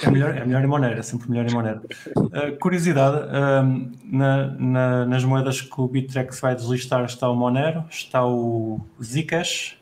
[0.00, 1.80] É melhor, é melhor em Monero, é sempre melhor em Monero.
[2.16, 7.84] Uh, curiosidade, uh, na, na, nas moedas que o Bittrex vai deslistar está o Monero,
[7.90, 9.76] está o Zcash,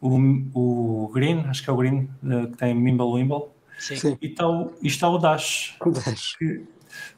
[0.00, 0.16] o,
[0.54, 4.16] o Green, acho que é o Green, uh, que tem Mimble Wimble, Sim.
[4.22, 5.74] E, está o, e está o Dash.
[5.80, 6.36] O Dash.
[6.36, 6.64] Que,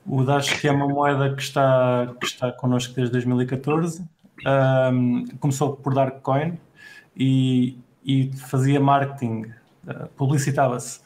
[0.06, 4.02] o Dash que é uma moeda que está, que está connosco desde 2014,
[4.92, 6.58] um, começou por Darkcoin
[7.14, 9.52] e, e fazia marketing,
[10.16, 11.00] publicitava-se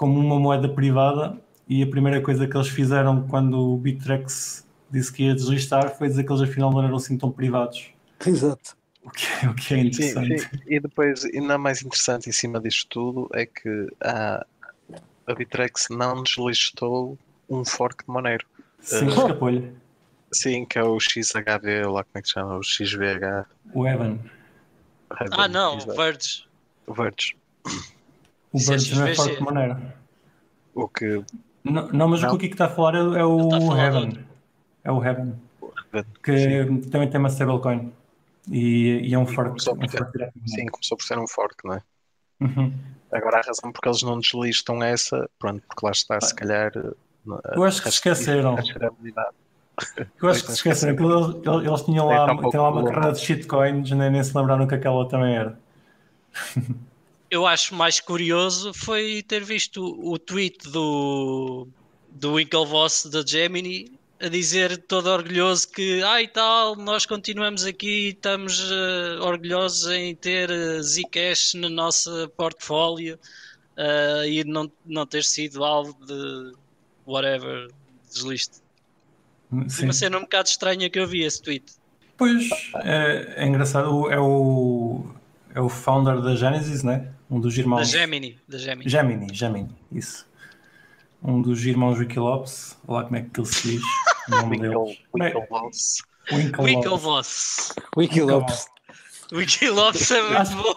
[0.00, 5.12] como uma moeda privada e a primeira coisa que eles fizeram quando o Bittrex disse
[5.12, 7.90] que ia deslistar foi dizer que eles afinal não eram assim tão privados.
[8.26, 8.78] Exato.
[9.04, 10.38] O que, é, o que é interessante.
[10.38, 10.62] Sim, sim.
[10.66, 14.46] E depois, ainda mais interessante em cima disto tudo é que a,
[15.26, 18.46] a Bitrex não deslistou um fork de Monero.
[18.80, 19.70] Sim, uh, escapou-lhe.
[20.32, 22.56] Sim, que é o XHV, lá como é que se chama?
[22.56, 23.44] O XVH.
[23.74, 24.18] O Evan.
[25.32, 27.36] Ah, não, o Verge.
[28.52, 28.58] O.
[28.58, 29.94] O Birds não é forte de maneira.
[30.74, 31.22] O que.
[31.62, 32.34] Não, não mas não.
[32.34, 34.24] o que está a falar é, é o Heaven.
[34.84, 35.34] É o Heaven.
[36.22, 36.80] Que sim.
[36.90, 37.92] também tem uma stablecoin.
[38.50, 39.52] E, e é um fork.
[39.52, 41.82] Um fork sim, começou por ser um fork, não é?
[42.40, 42.72] Uhum.
[43.12, 46.72] Agora a razão porque eles não deslistam essa, pronto, porque lá está, se calhar.
[47.54, 48.56] Eu acho que se esqueceram.
[50.22, 53.90] Eu acho que se esqueceram, eles, eles tinham lá, tinham lá uma carreira de shitcoins,
[53.90, 55.58] nem, nem se lembraram que aquela também era.
[57.30, 61.68] eu acho mais curioso foi ter visto o tweet do,
[62.10, 68.08] do Winklevoss da Gemini a dizer todo orgulhoso que, ai ah, tal, nós continuamos aqui,
[68.08, 73.18] estamos uh, orgulhosos em ter uh, Zcash no nosso portfólio
[73.78, 76.52] uh, e não, não ter sido alvo de
[77.06, 77.68] whatever,
[78.12, 78.58] deslisto.
[79.68, 79.84] Sim.
[79.84, 81.64] Uma cena um bocado estranha que eu vi esse tweet.
[82.18, 82.50] Pois,
[82.84, 85.06] é, é engraçado, é o,
[85.54, 87.08] é o founder da Genesis, né?
[87.30, 87.90] Um dos irmãos.
[87.90, 88.38] Da Gemini.
[88.48, 90.30] Da Gemini, Gemini, Gemini isso
[91.22, 93.82] um dos irmãos Wikilops, lá como é que ele se diz,
[94.28, 94.98] o nome deles.
[95.14, 96.02] Winklevoss.
[96.32, 97.74] Winklevoss.
[97.96, 98.66] Winklevoss.
[99.32, 100.74] Wikilops é muito acho, bom.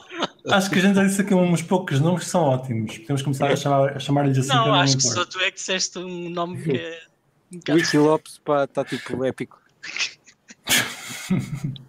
[0.50, 2.98] Acho que a gente já disse aqui uns poucos nomes que são ótimos.
[3.00, 4.48] Podemos começar a chamar-lhes chamar assim.
[4.48, 7.02] Não, não acho que só tu é que disseste um nome que é.
[7.74, 9.60] Wikilops está tipo épico.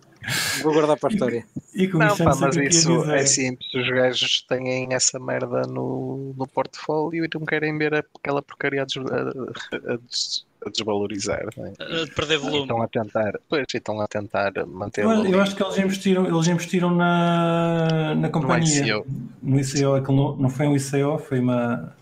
[0.63, 1.45] Vou guardar para a história.
[1.75, 3.75] E, e não, pá, mas isso é simples.
[3.75, 8.85] Os gajos têm essa merda no, no portfólio e não querem ver aquela porcaria a,
[8.85, 11.47] des, a, a desvalorizar.
[11.57, 11.73] Né?
[11.79, 12.63] A perder volume.
[12.63, 16.49] Estão a tentar, pois, estão a tentar manter eu, eu acho que eles investiram, eles
[16.49, 18.81] investiram na, na companhia.
[18.81, 19.07] No ICO.
[19.43, 19.95] No ICO.
[19.95, 21.95] Aquilo não, não foi um ICO, foi uma,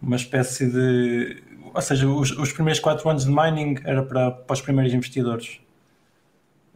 [0.00, 1.42] uma espécie de.
[1.74, 5.60] Ou seja, os, os primeiros 4 anos de mining era para, para os primeiros investidores.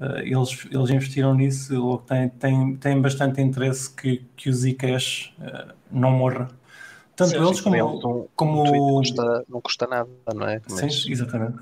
[0.03, 5.33] Eh, eles, eles investiram nisso, logo têm, têm, têm bastante interesse que, que o Zcash
[5.39, 6.49] uh, não morra.
[7.15, 7.77] Tanto sim, eles como.
[7.77, 8.63] Eles um, como...
[8.63, 10.61] Um custa, não custa nada, não é?
[10.69, 11.59] Mas sim, exatamente.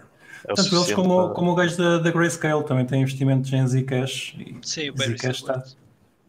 [0.49, 1.35] É Tanto eles como, para...
[1.35, 4.35] como o gajo da, da Grayscale também têm investimentos em Zcash.
[4.39, 5.63] E sim, o Zcash está.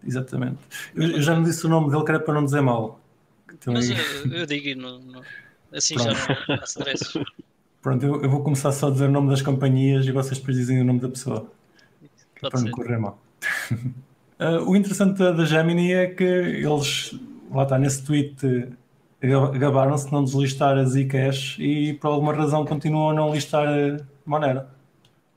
[0.05, 0.57] Exatamente.
[0.93, 2.99] Eu, eu, já não disse o nome dele, que era para não dizer mal.
[3.53, 3.95] Então, Mas eu,
[4.33, 5.21] eu digo, não, não,
[5.71, 6.13] assim Pronto.
[6.13, 7.25] já não há
[7.81, 10.57] Pronto, eu, eu, vou começar só a dizer o nome das companhias e vocês depois
[10.57, 11.49] dizem o nome da pessoa.
[12.41, 13.21] Pode para não correr mal.
[14.39, 17.15] uh, o interessante da Gemini é que eles,
[17.51, 18.35] lá está, nesse tweet,
[19.21, 23.97] gabaram-se de não deslistar a Zcash e por alguma razão continuam a não listar a
[24.25, 24.63] Monero.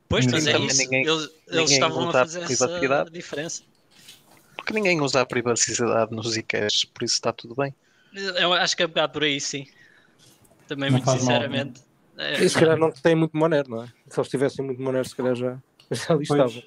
[0.09, 0.79] Pois, mas é isso.
[0.79, 3.63] Ninguém, eles, eles estavam a fazer essa diferença.
[4.57, 7.75] Porque ninguém usa a privacidade nos Zcash, por isso está tudo bem.
[8.15, 9.67] Eu acho que é um bocado por aí, sim.
[10.67, 11.83] Também, não muito sinceramente.
[12.17, 12.45] Mal, é.
[12.45, 13.89] E se calhar não tem muito Monero, não é?
[14.09, 15.59] Se eles tivessem muito Monero, se calhar já,
[15.91, 16.63] já listavam.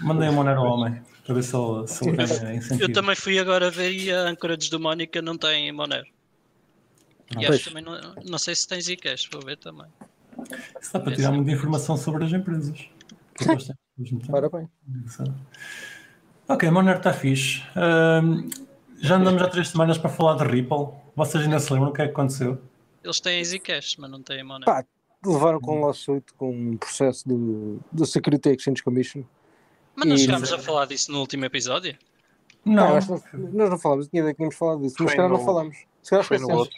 [0.00, 2.82] Mandei a Monero ao homem para ver se ele, se ele ganha incentivo.
[2.82, 6.06] Eu também fui agora ver e a âncora de Mónica não tem Monero.
[7.38, 9.86] E acho também não, não sei se tem Zcash, vou ver também.
[10.80, 12.78] Isso dá para tirar muita informação sobre as empresas.
[14.52, 14.68] Bem.
[16.48, 17.62] Ok, Monero está fixe.
[17.76, 18.48] Um,
[19.00, 20.88] já andamos há três semanas para falar de Ripple.
[21.16, 22.60] Vocês ainda se lembram o que é que aconteceu?
[23.02, 24.64] Eles têm Zcash, mas não têm Monero.
[24.64, 24.84] Pá,
[25.24, 29.24] levaram com um lawsuit com um processo do, do Security Exchange Commission
[29.94, 31.96] mas não chegámos a falar disso no último episódio?
[32.64, 35.44] Não, não nós não falamos, tinha ideia que tínhamos falado disso, mas se calhar não
[35.44, 35.76] falamos.
[36.02, 36.76] Se calhar foi no outro.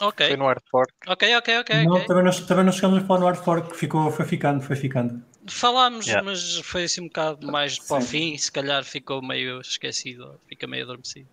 [0.00, 0.28] Ok.
[0.28, 0.92] Foi no Hard Fork.
[1.06, 1.84] Ok, ok, ok.
[1.84, 2.06] Não, okay.
[2.06, 5.22] Também, não, também não chegamos a falar no Hard Fork, ficou, foi ficando, foi ficando.
[5.46, 6.24] Falámos, yeah.
[6.24, 10.66] mas foi assim um bocado mais para o fim, se calhar ficou meio esquecido, fica
[10.66, 11.28] meio adormecido.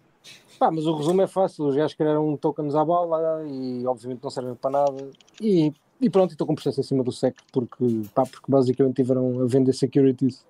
[0.60, 4.30] Pá, mas o resumo é fácil, os gajos criaram tokens à bala e obviamente não
[4.30, 8.46] servem para nada e e pronto, estou com processo acima do SEC porque, pá, porque
[8.48, 10.46] basicamente tiveram a vender securities.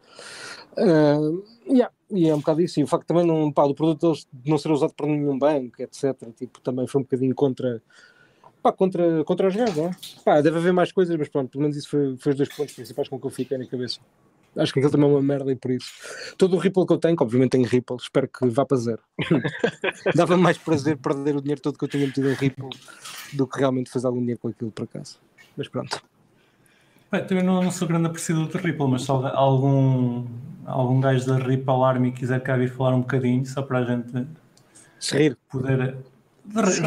[0.78, 2.80] Uh, yeah, e é um bocado isso.
[2.80, 5.82] E o facto também não, pá, do produto deles não ser usado por nenhum banco,
[5.82, 6.16] etc.
[6.36, 7.82] Tipo, também foi um bocadinho contra,
[8.62, 9.92] pá, contra, contra os gajos, não é?
[10.26, 12.76] Pá, deve haver mais coisas, mas pronto, pelo menos isso foi, foi os dois pontos
[12.76, 14.00] principais com que eu fiquei na cabeça.
[14.58, 15.92] Acho que aquilo também é uma merda e por isso.
[16.38, 19.02] Todo o Ripple que eu tenho, que obviamente tenho Ripple, espero que vá para zero.
[20.16, 22.70] Dava mais prazer perder o dinheiro todo que eu tinha metido em Ripple
[23.34, 25.20] do que realmente fazer algum dinheiro com aquilo por acaso
[25.58, 26.02] mas pronto.
[27.12, 30.26] Bem, também não, não, sou grande apreciador de Ripple, mas se algum,
[30.66, 34.28] algum gajo da Ripple Army quiser cá vir falar um bocadinho, só para a gente
[35.12, 35.38] rir.
[35.50, 35.98] poder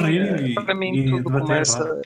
[0.04, 2.02] rir e, para mim, e tudo debater, começa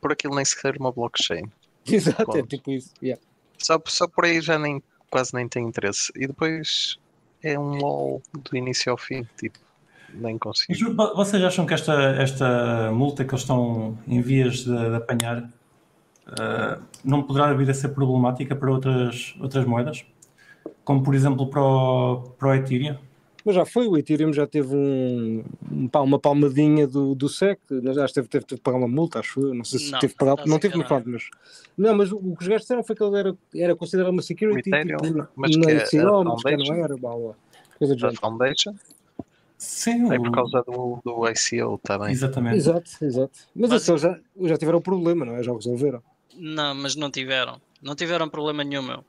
[0.00, 1.44] por aquilo nem sequer uma blockchain.
[1.86, 2.92] Exato, é tipo isso.
[3.02, 3.22] Yeah.
[3.58, 6.12] Só, só por aí já nem, quase nem tem interesse.
[6.16, 6.98] E depois
[7.42, 9.58] é um LOL do início ao fim, tipo,
[10.14, 10.94] nem consigo.
[11.14, 15.48] Vocês acham que esta, esta multa que eles estão em vias de, de apanhar
[16.28, 20.04] uh, não poderá vir a ser problemática para outras, outras moedas,
[20.84, 22.96] como por exemplo para o, para o Ethereum.
[23.44, 28.06] Mas já foi, o Ethereum já teve um, um uma palmadinha do, do SEC, acho
[28.06, 30.44] que teve, teve, teve pagar uma multa, acho eu, não sei se não, teve pagar,
[30.44, 31.22] não teve muito mas
[31.78, 34.22] não, mas o, o que os gajos disseram foi que ele era, era considerado uma
[34.22, 37.12] security, Ethereum, tipo, mas que é, ICO, mas que não era, blá,
[37.78, 38.20] coisa de género.
[38.20, 38.74] Foundation?
[39.58, 42.10] Sim, é por causa do, do ICO também.
[42.10, 42.56] Exatamente.
[42.56, 43.38] Exato, exato.
[43.54, 45.42] Mas, mas assim, já, já tiveram problema, não é?
[45.42, 46.02] Já resolveram.
[46.36, 47.60] Não, mas não tiveram.
[47.82, 49.04] Não tiveram problema nenhum, meu.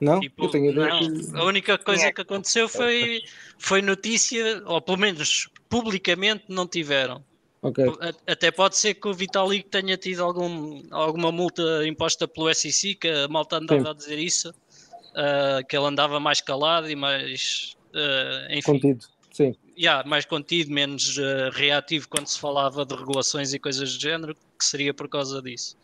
[0.00, 0.18] Não?
[0.20, 1.36] Tipo, eu tenho ideia que...
[1.36, 3.22] A única coisa que aconteceu foi,
[3.58, 7.22] foi notícia, ou pelo menos publicamente não tiveram.
[7.62, 7.84] Okay.
[8.26, 13.08] Até pode ser que o Vitalik tenha tido algum, alguma multa imposta pelo SEC, que
[13.08, 13.90] a malta andava Sim.
[13.90, 19.04] a dizer isso, uh, que ele andava mais calado e mais uh, enfim, contido.
[19.30, 19.54] Sim.
[19.78, 24.34] Yeah, mais contido, menos uh, reativo quando se falava de regulações e coisas do género,
[24.58, 25.76] que seria por causa disso.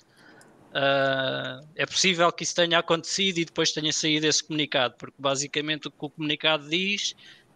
[1.74, 5.90] É possível que isso tenha acontecido e depois tenha saído esse comunicado, porque basicamente o
[5.90, 7.14] que o comunicado diz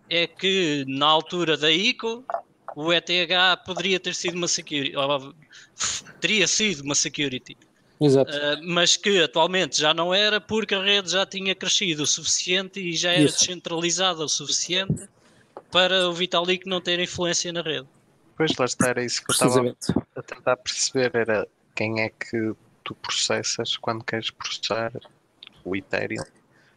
[0.09, 2.25] é que na altura da ICO
[2.75, 3.11] o ETH
[3.65, 5.35] poderia ter sido uma security, ou,
[6.21, 7.57] teria sido uma security.
[8.01, 8.33] Exato.
[8.33, 12.81] Uh, mas que atualmente já não era porque a rede já tinha crescido o suficiente
[12.81, 13.41] e já era Isso.
[13.41, 15.07] descentralizada o suficiente
[15.71, 17.87] para o Vitalik não ter influência na rede.
[18.37, 19.77] Pois lá está, era isso que eu estava
[20.17, 22.55] a tentar perceber, era quem é que
[22.91, 24.93] tu processas quando queres processar
[25.65, 26.25] o Ethereum.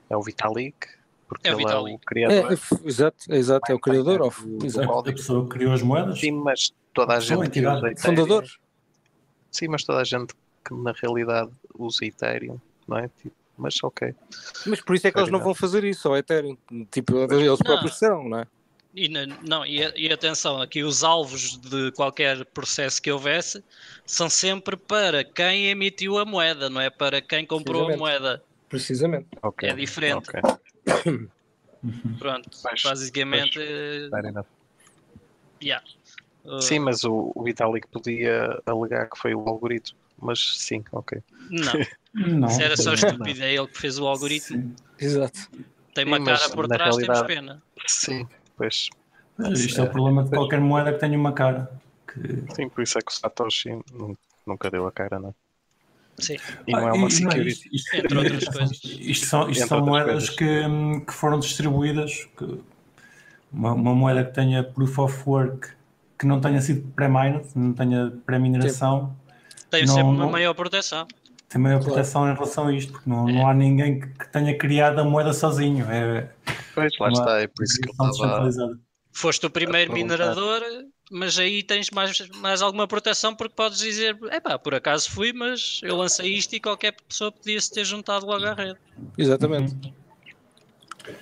[0.07, 0.87] É o Vitalik,
[1.27, 2.51] porque é ele é o criador.
[2.51, 4.21] É, é, exato, é, exato, é o criador.
[4.21, 4.91] Of, exato.
[4.91, 6.19] A pessoa que criou as moedas.
[6.19, 7.97] Sim, mas toda a, a gente que usa Ethereum.
[7.97, 8.45] Fundador.
[9.49, 13.09] Sim, mas toda a gente que na realidade usa Ethereum, não é?
[13.17, 14.13] Tipo, mas ok.
[14.67, 16.55] Mas por isso é que eles não vão fazer isso ao Ethereum.
[16.91, 18.47] Tipo, eles próprios serão, não é?
[18.95, 23.63] E, não, e, e, atenção, aqui os alvos de qualquer processo que houvesse
[24.05, 28.43] são sempre para quem emitiu a moeda, não é para quem comprou a moeda.
[28.69, 29.27] Precisamente.
[29.41, 29.69] Okay.
[29.69, 30.29] É diferente.
[30.29, 31.27] Okay.
[32.19, 32.49] Pronto,
[32.83, 33.59] basicamente.
[34.09, 34.45] Pois,
[35.61, 35.83] yeah.
[36.45, 41.19] Uh, sim, mas o, o Vitalik podia alegar que foi o algoritmo, mas sim, ok.
[41.49, 41.73] Não,
[42.39, 44.57] não se era só estúpido, é ele que fez o algoritmo.
[44.57, 44.75] Sim.
[44.99, 45.49] Exato.
[45.95, 47.63] Tem uma sim, cara por trás, realidade, temos pena.
[47.87, 48.89] Sim, pois.
[49.37, 51.71] Mas isto é, é o problema de qualquer moeda que tenha uma cara.
[52.07, 52.53] Que...
[52.53, 53.79] Sim, por isso é que o Satoshi
[54.45, 55.33] nunca deu a cara, não é?
[56.19, 56.37] Sim.
[56.67, 57.49] E não é uma security.
[57.49, 58.81] Isto, isto, entre outras coisas.
[58.83, 60.45] Isto são, isto são moedas que,
[61.07, 62.27] que foram distribuídas.
[62.37, 62.59] Que
[63.51, 65.69] uma, uma, moeda que tenha proof of work
[66.17, 69.15] que não tenha sido pré-mined, não tenha pré-mineração.
[69.69, 71.07] Tem não, sempre uma não, maior proteção.
[71.49, 73.33] Tem maior proteção em relação a isto, porque não, é.
[73.33, 75.85] não há ninguém que, que, tenha criado a moeda sozinho.
[75.89, 76.29] É,
[76.73, 78.79] pois, lá está, é por isso que eu estava.
[79.11, 80.63] Foste o primeiro minerador
[81.13, 85.31] mas aí tens mais, mais alguma proteção porque podes dizer, é pá, por acaso fui,
[85.31, 88.79] mas eu lancei isto e qualquer pessoa podia se ter juntado logo à rede.
[89.15, 89.75] Exatamente.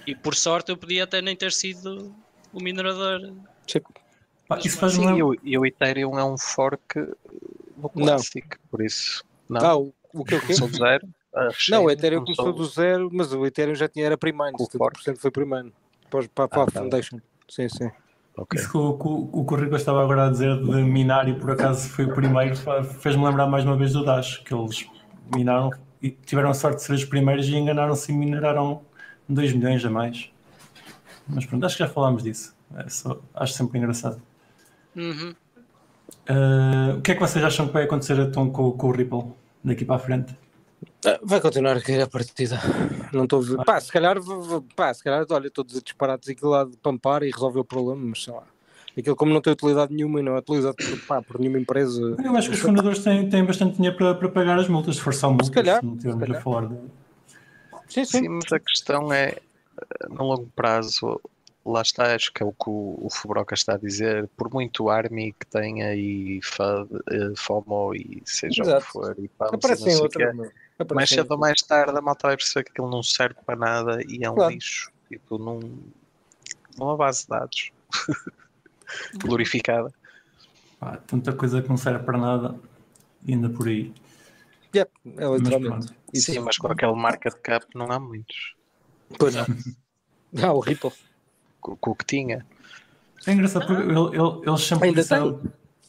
[0.07, 2.15] E por sorte eu podia até nem ter sido
[2.53, 3.33] o minerador.
[3.67, 3.79] Sim.
[4.63, 6.99] isso faz Sim, e, o, e o Ethereum é um fork
[7.75, 8.57] do Classic, não.
[8.69, 9.25] por isso.
[9.49, 10.53] Não, ah, o, o que é o quê?
[10.53, 11.07] do zero.
[11.69, 15.31] Não, o Ethereum começou do zero, mas o Ethereum já tinha era primeiro, 70% foi
[15.31, 15.71] primeiro.
[16.09, 16.79] Para, para, para ah, a tá.
[16.79, 17.19] Foundation.
[17.47, 17.89] Sim, sim.
[18.35, 18.59] Okay.
[18.59, 21.89] Isso que o, o, o Currículo estava agora a dizer de minar e por acaso
[21.89, 22.55] foi o primeiro,
[22.99, 24.87] fez-me lembrar mais uma vez do Dash, que eles
[25.33, 25.69] minaram
[26.01, 28.81] e tiveram a sorte de ser os primeiros e enganaram-se e mineraram
[29.27, 30.31] 2 milhões a mais.
[31.27, 32.55] Mas pronto, acho que já falámos disso.
[32.75, 34.21] É só, acho sempre engraçado.
[34.95, 35.35] Uhum.
[36.29, 39.23] Uh, o que é que vocês acham que vai acontecer então com, com o Ripple
[39.63, 40.35] daqui para a frente?
[41.05, 42.59] Ah, vai continuar a cair a partida.
[43.13, 43.65] Não estou a ver.
[43.65, 44.17] Pá, se calhar,
[44.75, 48.23] pá, se calhar, olha, todos disparados aquilo lá de pampar e resolver o problema, mas
[48.23, 48.43] sei lá.
[48.97, 52.15] Aquilo como não tem utilidade nenhuma e não é utilizado por, pá, por nenhuma empresa.
[52.23, 55.01] Eu acho que os fundadores têm, têm bastante dinheiro para, para pagar as multas, se
[55.01, 56.37] for só multas, se calhar, não se calhar.
[56.37, 56.75] a falar de...
[57.87, 58.19] Sim, sim.
[58.19, 59.37] sim, mas a questão é,
[60.09, 61.19] no longo prazo,
[61.65, 64.89] lá está, acho que é o que o, o Fubroca está a dizer, por muito
[64.89, 68.77] Army que tenha e eh, FOMO e seja Exato.
[68.77, 70.33] o que for, e pumps, e não outra,
[70.93, 74.01] mais cedo ou mais tarde a malta vai perceber que aquilo não serve para nada
[74.07, 74.53] e é um claro.
[74.53, 74.91] lixo.
[75.07, 75.59] Tipo, num,
[76.77, 77.71] numa base de dados
[79.19, 79.93] glorificada.
[80.79, 82.55] Pá, tanta coisa que não serve para nada
[83.27, 83.93] ainda por aí.
[84.73, 85.93] Yep, é literalmente.
[86.13, 88.55] Mas, Sim, mas com aquele market cap não há muitos.
[89.17, 89.45] Pois não.
[90.43, 90.91] ah, o Ripple.
[91.59, 92.45] Com, com o que tinha.
[93.27, 95.41] É engraçado porque ele, eles sempre Ainda disseram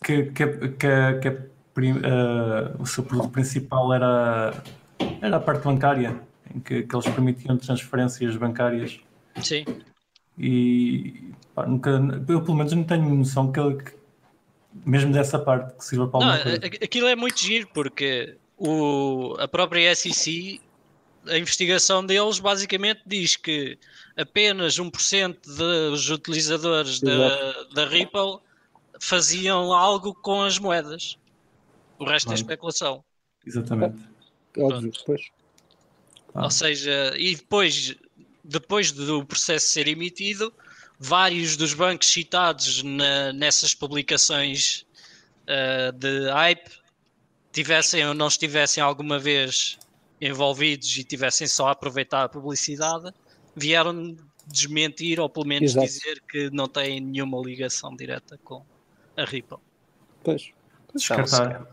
[0.02, 4.62] que, que, que, que, uh, o seu produto principal era
[5.20, 6.20] era a parte bancária,
[6.54, 9.00] em que, que eles permitiam transferências bancárias.
[9.42, 9.64] Sim.
[10.38, 11.90] E pá, nunca,
[12.28, 13.92] eu pelo menos não tenho noção que, que
[14.84, 16.66] mesmo dessa parte que sirva para alguma não, coisa.
[16.82, 20.60] Aquilo é muito giro porque o, a própria SEC,
[21.26, 23.78] a investigação deles basicamente diz que
[24.16, 28.38] apenas 1% dos utilizadores da, da Ripple
[29.00, 31.18] faziam algo com as moedas.
[31.98, 33.05] O resto é especulação.
[33.46, 34.11] Exatamente
[34.59, 35.30] óbvio, depois.
[36.34, 36.44] Ah.
[36.44, 37.94] Ou seja, e depois,
[38.42, 40.53] depois do processo ser emitido,
[40.98, 44.86] vários dos bancos citados na, nessas publicações
[45.42, 46.70] uh, de hype
[47.53, 49.78] tivessem ou não estivessem alguma vez
[50.20, 53.12] envolvidos e tivessem só a aproveitar a publicidade,
[53.55, 55.86] vieram desmentir ou pelo menos Exato.
[55.86, 58.64] dizer que não têm nenhuma ligação direta com
[59.16, 59.59] a Ripple.
[60.22, 60.50] Pois.
[60.94, 61.66] Descartar.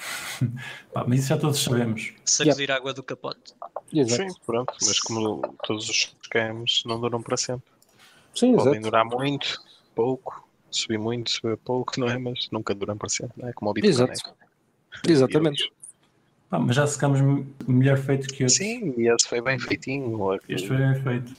[0.92, 2.12] Pá, mas isso já todos sabemos.
[2.24, 2.76] Sacudir yeah.
[2.76, 3.54] água do capote.
[3.92, 4.30] Exato.
[4.30, 7.68] Sim, pronto, mas como todos os scams não duram para sempre.
[8.34, 8.84] Sim, Podem exato.
[8.84, 9.60] durar muito,
[9.94, 12.18] pouco, subir muito, subir pouco, não é?
[12.18, 13.52] Mas nunca duram para sempre, não é?
[13.52, 13.90] Como o Bitcoin.
[13.90, 14.34] Exato.
[15.06, 15.10] É.
[15.10, 15.72] Exatamente.
[16.50, 17.20] Ah, mas já secamos
[17.66, 18.56] melhor feito que outros.
[18.56, 20.18] Sim, e esse foi bem feitinho.
[20.48, 21.34] Este foi bem feito.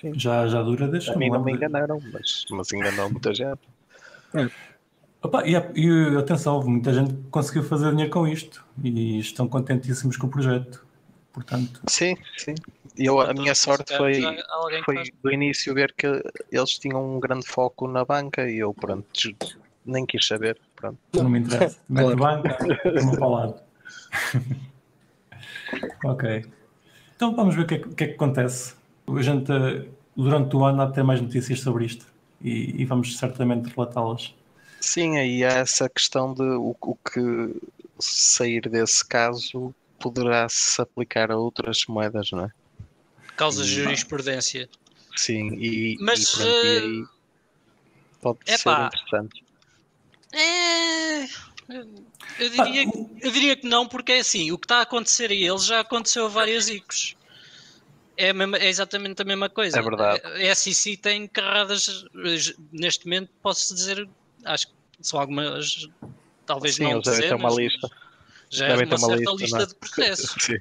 [0.00, 0.18] Sim.
[0.18, 3.60] Já, já dura desde A mim não me enganaram, mas, mas enganou muita gente.
[4.34, 4.50] É.
[5.22, 9.46] Opa, e, e, atenção, houve muita gente que conseguiu fazer dinheiro com isto e estão
[9.46, 10.84] contentíssimos com o projeto.
[11.32, 11.80] Portanto...
[11.86, 12.54] Sim, sim.
[12.96, 14.20] Eu, a minha sorte foi,
[14.84, 16.06] foi do início ver que
[16.50, 19.06] eles tinham um grande foco na banca e eu, pronto,
[19.84, 20.58] nem quis saber.
[20.74, 20.98] Pronto.
[21.14, 21.78] Não me interessa.
[21.88, 22.58] Mete banca,
[23.02, 23.62] uma para o lado.
[26.04, 26.44] ok.
[27.14, 28.74] Então vamos ver o que, é, que, é que acontece.
[29.06, 29.52] A gente,
[30.16, 32.06] durante o ano, há de ter mais notícias sobre isto
[32.40, 34.34] e, e vamos certamente relatá-las.
[34.80, 37.54] Sim, aí há essa questão de o, o que
[37.98, 42.50] sair desse caso poderá se aplicar a outras moedas, não é?
[43.36, 44.68] Causa de jurisprudência.
[45.14, 47.04] Sim, e, Mas, e, pronto, e aí
[48.20, 49.44] pode Epá, ser interessante.
[50.32, 51.24] É...
[52.38, 52.84] Eu diria,
[53.20, 55.80] eu diria que não, porque é assim, o que está a acontecer a eles já
[55.80, 57.16] aconteceu a vários ICOs.
[58.16, 59.78] É, mesma, é, exatamente a mesma coisa.
[59.78, 60.20] É verdade.
[60.26, 62.04] A SEC tem carradas,
[62.72, 64.08] neste momento posso dizer,
[64.44, 65.88] acho que são algumas,
[66.46, 67.88] talvez Sim, não dezenas, uma lista.
[68.50, 70.34] já é uma, certa lista, lista de processos.
[70.42, 70.58] Sim,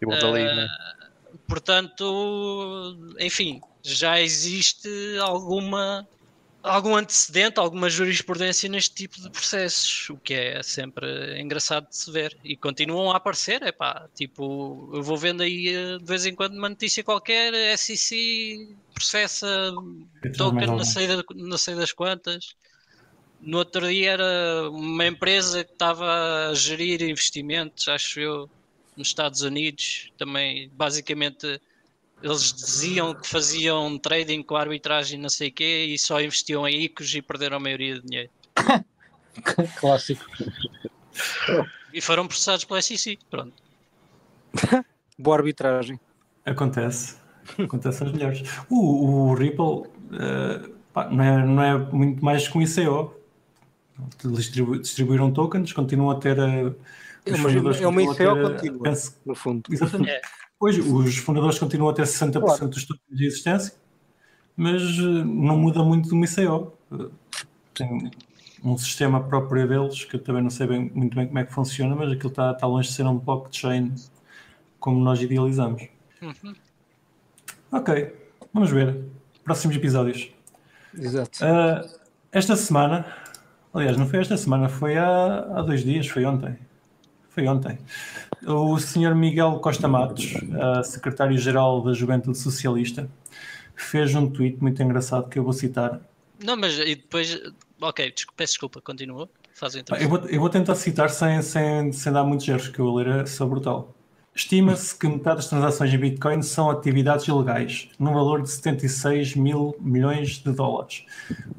[0.00, 4.88] e uh, portanto, enfim, já existe
[5.20, 6.06] alguma
[6.62, 12.10] algum antecedente, alguma jurisprudência neste tipo de processos, o que é sempre engraçado de se
[12.10, 12.36] ver.
[12.44, 16.34] E continuam a aparecer, é pá, tipo, eu vou vendo aí eh, de vez em
[16.34, 19.72] quando uma notícia qualquer, SEC processa
[20.36, 22.54] token na saída, na saída das quantas.
[23.40, 28.50] No outro dia era uma empresa que estava a gerir investimentos, acho eu,
[28.96, 31.60] nos Estados Unidos, também basicamente
[32.22, 36.82] eles diziam que faziam trading com arbitragem não sei o quê e só investiam em
[36.82, 38.30] ICOs e perderam a maioria do dinheiro.
[39.80, 40.24] Clássico.
[41.92, 43.54] E foram processados pela SEC, pronto.
[45.18, 45.98] Boa arbitragem.
[46.44, 47.16] Acontece.
[47.58, 48.42] Acontece às melhores.
[48.68, 53.19] O, o Ripple uh, pá, não, é, não é muito mais que um ICO.
[54.24, 56.38] Distribu distribuíram tokens, continuam a ter.
[56.38, 56.74] Uh,
[57.26, 59.62] é uma, é uma ICO contínua, penso, no fundo.
[59.70, 60.10] Exatamente.
[60.10, 60.20] É.
[60.58, 62.68] Pois, os fundadores continuam a ter 60% claro.
[62.68, 63.74] dos tokens de existência,
[64.56, 66.72] mas eh, não muda muito do ICO.
[67.74, 68.10] Tem
[68.62, 71.52] um sistema próprio deles, que eu também não sei bem, muito bem como é que
[71.52, 73.94] funciona, mas aquilo está, está longe de ser um blockchain
[74.78, 75.88] como nós idealizamos.
[76.20, 76.54] Uhum.
[77.72, 78.14] Ok,
[78.52, 79.02] vamos ver.
[79.44, 80.30] Próximos episódios.
[80.94, 81.38] Exato.
[81.42, 82.00] Uh,
[82.32, 83.06] esta semana,
[83.72, 86.56] aliás, não foi esta semana, foi há, há dois dias, foi ontem.
[87.30, 87.78] Foi ontem.
[88.46, 90.34] O senhor Miguel Costa Matos,
[90.84, 93.08] secretário-geral da Juventude Socialista,
[93.74, 96.00] fez um tweet muito engraçado que eu vou citar.
[96.42, 97.40] Não, mas e depois.
[97.80, 99.28] Ok, peço desculpa, continua.
[99.54, 99.74] Faz.
[99.74, 102.96] Eu vou, eu vou tentar citar sem, sem, sem dar muitos erros, que eu vou
[102.96, 103.94] ler é brutal.
[104.34, 109.76] Estima-se que metade das transações em Bitcoin são atividades ilegais, num valor de 76 mil
[109.80, 111.04] milhões de dólares,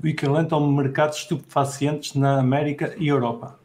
[0.02, 3.60] o equivalente ao mercado de estupefacientes na América e Europa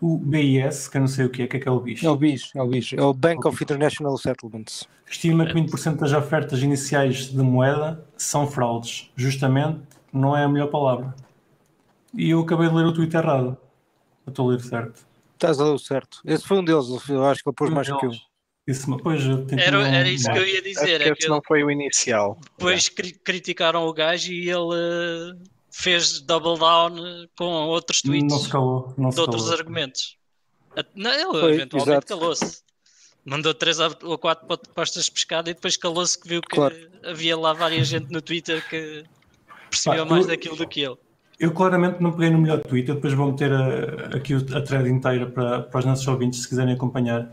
[0.00, 2.02] o BIS, que eu não sei o que é, que é que é o BIS?
[2.02, 4.88] É o BIS, é o BIS, é o Bank of International Settlements.
[5.06, 9.10] Estima que 20% das ofertas iniciais de moeda são fraudes.
[9.14, 9.80] Justamente,
[10.12, 11.14] não é a melhor palavra.
[12.14, 13.56] E eu acabei de ler o tweet errado.
[14.26, 15.06] Eu estou a ler certo.
[15.34, 16.20] Estás a ler certo.
[16.24, 18.12] Esse foi um deles, eu acho que ele pôs mais que eu.
[18.70, 19.22] Isso, pois,
[19.58, 21.00] era, era isso que eu ia dizer.
[21.00, 22.38] É que não foi o inicial.
[22.56, 25.36] Depois cri criticaram o gajo e ele
[25.70, 29.58] fez double down com outros tweets não se calou, não se de outros calou.
[29.58, 30.16] argumentos.
[30.94, 32.62] Não, ele Foi, eventualmente calou-se.
[33.24, 36.74] Mandou 3 ou 4 postas de pescada e depois calou-se que viu que claro.
[37.04, 39.04] havia lá várias gente no Twitter que
[39.68, 40.96] percebeu mais eu, daquilo do que ele.
[41.38, 45.26] Eu claramente não peguei no melhor Twitter, depois vou meter a, aqui a thread inteira
[45.26, 47.30] para, para os nossos ouvintes se quiserem acompanhar.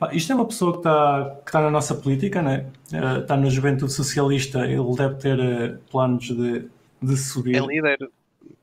[0.00, 2.66] Pá, isto é uma pessoa que está, que está na nossa política, né?
[3.20, 6.68] Está na juventude socialista, ele deve ter uh, planos de
[7.02, 7.56] de subir.
[7.56, 7.98] É líder,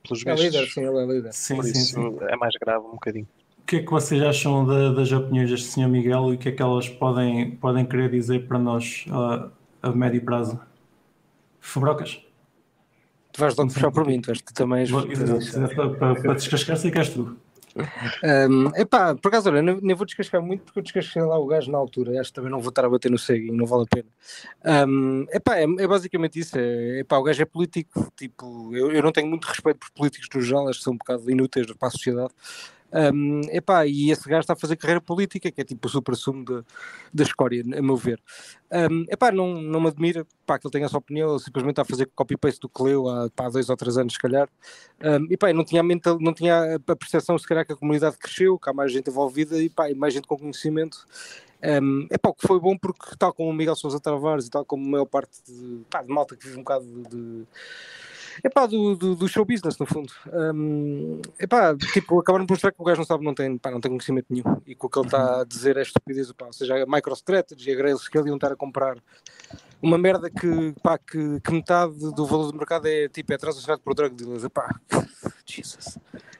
[0.03, 1.33] pelos É líder, sim, ele é líder.
[1.33, 2.17] Sim, Por sim, isso sim.
[2.21, 3.27] é mais grave um bocadinho.
[3.59, 5.89] O que é que vocês acham de, das opiniões deste Sr.
[5.89, 9.49] Miguel e o que é que elas podem, podem querer dizer para nós a,
[9.81, 10.59] a médio prazo?
[11.59, 12.21] Fabrocas?
[13.33, 14.91] Tu vais logo puxar por mim, tu, tu também és.
[14.91, 17.37] Para, para, para descascar, sei que és tu.
[18.23, 21.71] Um, epá, por acaso, olha, nem, vou descascar muito porque eu descasquei lá o gajo
[21.71, 22.19] na altura.
[22.19, 24.87] Acho que também não vou estar a bater no ceguinho, não vale a pena.
[24.87, 26.57] Um, epá, é, é basicamente isso.
[26.57, 28.11] É, epá, o gajo é político.
[28.15, 30.97] Tipo, eu, eu não tenho muito respeito por políticos no geral, acho que são um
[30.97, 32.33] bocado inúteis para a sociedade.
[32.91, 36.45] Um, epá, e esse gajo está a fazer carreira política, que é tipo o super-sumo
[37.13, 38.21] da escória, a meu ver.
[38.71, 41.85] Um, epá, não, não me admira que ele tenha essa opinião, ele simplesmente está a
[41.85, 44.49] fazer copy-paste do leu há dois ou três anos, se calhar.
[45.03, 48.17] Um, epá, não tinha, a mental, não tinha a percepção, se calhar, que a comunidade
[48.17, 51.05] cresceu, que há mais gente envolvida e, pá, e mais gente com conhecimento.
[51.61, 54.49] Um, é pá, o que foi bom porque, tal como o Miguel Sousa Tavares e
[54.49, 57.47] tal como a maior parte de, pá, de malta que vive um bocado de, de
[58.43, 60.11] é pá, do, do, do, show business, no fundo.
[60.31, 63.71] Um, é pá, tipo, acabaram por mostrar que o gajo não sabe, não tem, pá,
[63.71, 64.61] não tem conhecimento nenhum.
[64.65, 67.71] E que o que ele está a dizer é estupidez, pá, ou seja, a MicroStrategy,
[67.71, 68.97] a Grayscale iam estar a comprar
[69.81, 73.81] uma merda que, pá, que, que, metade do valor do mercado é tipo, é transacionado
[73.81, 74.47] por drug dealers.
[74.49, 74.79] Pá,
[75.45, 75.97] Jesus.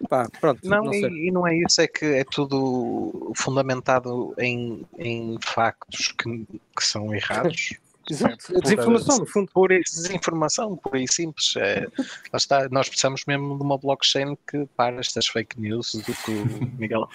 [0.09, 0.59] Pá, pronto.
[0.63, 6.11] Não, não e, e, não é isso, é que é tudo fundamentado em, em factos
[6.11, 6.45] que,
[6.75, 7.75] que são errados.
[8.09, 9.51] Exato, a desinformação, no fundo.
[9.51, 11.53] Por desinformação, por aí simples.
[11.57, 11.87] É,
[12.33, 16.45] está, nós precisamos mesmo de uma blockchain que para estas fake news do que o
[16.79, 17.07] Miguel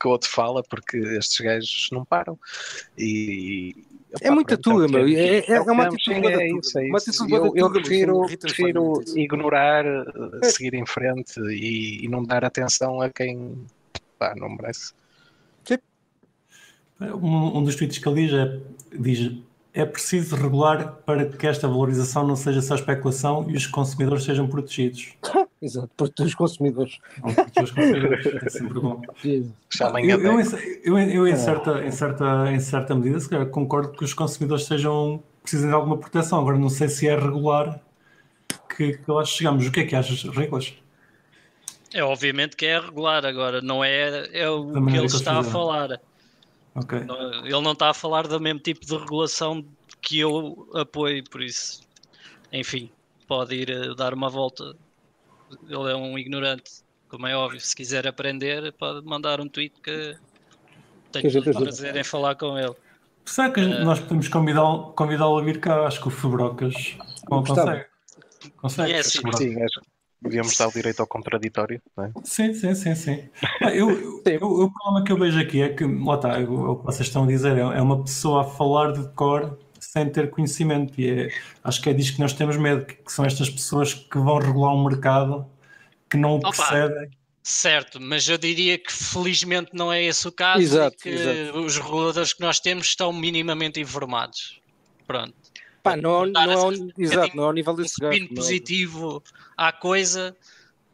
[0.00, 2.38] que o outro fala, porque estes gajos não param.
[2.96, 3.74] E,
[4.20, 5.06] é muita tuga, meu.
[5.06, 7.26] É, é, é, uma atitude é isso, é isso.
[7.28, 10.48] Eu, eu prefiro, prefiro ignorar, é.
[10.48, 13.56] seguir em frente e, e, não dar atenção a quem
[14.18, 14.92] pá, não merece.
[17.00, 18.60] Um, um dos tweets que ele diz é
[18.96, 19.32] diz
[19.74, 24.46] é preciso regular para que esta valorização não seja só especulação e os consumidores sejam
[24.46, 25.14] protegidos.
[25.62, 26.98] Exato, proteger os consumidores.
[27.22, 29.00] Não, os consumidores, é sempre bom.
[29.24, 30.40] Eu, eu,
[30.84, 34.64] eu, eu, em, certa, em, certa, em certa medida, se calhar, concordo que os consumidores
[34.64, 36.40] sejam, precisem de alguma proteção.
[36.40, 37.80] Agora, não sei se é regular
[38.76, 39.66] que, que lá chegamos.
[39.66, 40.74] O que é que achas, Reglas?
[41.94, 46.00] É obviamente que é regular, agora não é, é o que ele está a falar.
[46.74, 47.00] Okay.
[47.44, 49.64] Ele não está a falar do mesmo tipo de regulação
[50.00, 51.82] que eu apoio, por isso,
[52.52, 52.90] enfim,
[53.26, 54.74] pode ir eh, dar uma volta.
[55.68, 57.60] Ele é um ignorante, como é óbvio.
[57.60, 60.16] Se quiser aprender, pode mandar um tweet que
[61.12, 62.74] tenho que prazer em falar com ele.
[63.24, 65.86] Será que uh, nós podemos convidá-lo convidá a vir cá?
[65.86, 66.96] Acho que o Febrocas
[67.26, 67.86] consegue.
[68.56, 68.92] Consegue?
[68.92, 69.80] É, sim, sim, acho,
[70.22, 72.12] Devíamos dar o direito ao contraditório, não é?
[72.22, 73.28] Sim, sim, sim, sim.
[73.74, 76.84] eu, eu, eu, o problema que eu vejo aqui é que, lá está, o, que
[76.84, 80.98] vocês estão a dizer, é, é uma pessoa a falar de cor sem ter conhecimento.
[81.00, 81.28] E é,
[81.64, 84.38] acho que é disso que nós temos medo, que, que são estas pessoas que vão
[84.38, 85.46] regular um mercado
[86.08, 87.10] que não o percebem.
[87.42, 91.58] Certo, mas eu diria que felizmente não é esse o caso exato, que exato.
[91.58, 94.60] os reguladores que nós temos estão minimamente informados.
[95.06, 95.34] Pronto.
[95.82, 99.22] Pá, não, não, é um, exato, não é ao nível desse um gajo, positivo
[99.56, 100.36] à coisa.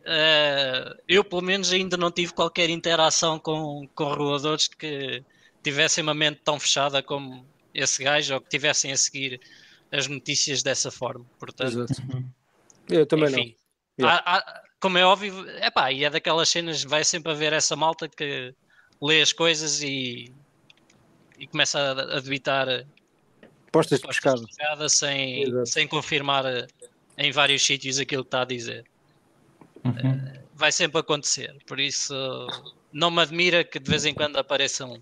[0.01, 5.23] Uh, eu, pelo menos, ainda não tive qualquer interação com, com reguladores que
[5.63, 9.39] tivessem uma mente tão fechada como esse gajo ou que tivessem a seguir
[9.93, 11.27] as notícias dessa forma.
[11.39, 12.03] Portanto, Exato.
[12.89, 13.57] Eu também enfim,
[13.99, 14.09] não.
[14.09, 18.09] Há, há, como é óbvio, epá, e é daquelas cenas, vai sempre haver essa malta
[18.09, 18.55] que
[19.03, 20.33] lê as coisas e,
[21.39, 22.87] e começa a, a debitar
[23.73, 24.43] Postas de pescada.
[24.43, 26.67] pescada sem, sem confirmar eh,
[27.17, 28.85] em vários sítios aquilo que está a dizer.
[29.85, 29.95] Uhum.
[29.97, 32.15] Eh, vai sempre acontecer, por isso
[32.93, 35.01] não me admira que de vez em quando apareçam.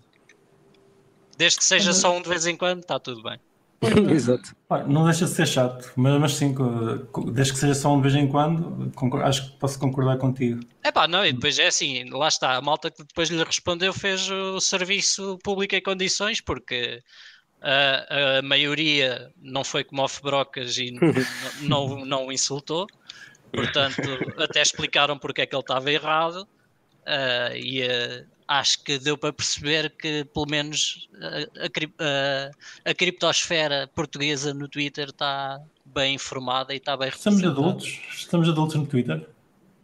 [1.37, 3.39] Desde que seja só um de vez em quando, está tudo bem.
[4.11, 4.55] Exato.
[4.87, 6.55] Não deixa de ser chato, mas, mas sim,
[7.31, 8.91] desde que seja só um de vez em quando,
[9.23, 10.61] acho que posso concordar contigo.
[10.83, 13.93] É pá, não, e depois é assim, lá está, a malta que depois lhe respondeu
[13.93, 17.03] fez o serviço público em condições, porque
[17.61, 21.01] a, a maioria não foi como off brocas e não,
[21.61, 22.87] não, não o insultou,
[23.51, 24.01] portanto,
[24.37, 26.47] até explicaram porque é que ele estava errado.
[27.07, 33.89] Uh, e uh, acho que deu para perceber que pelo menos a, a, a, criptosfera
[33.95, 37.99] portuguesa no Twitter está bem informada e está bem Estamos adultos?
[38.13, 39.25] Estamos adultos no Twitter?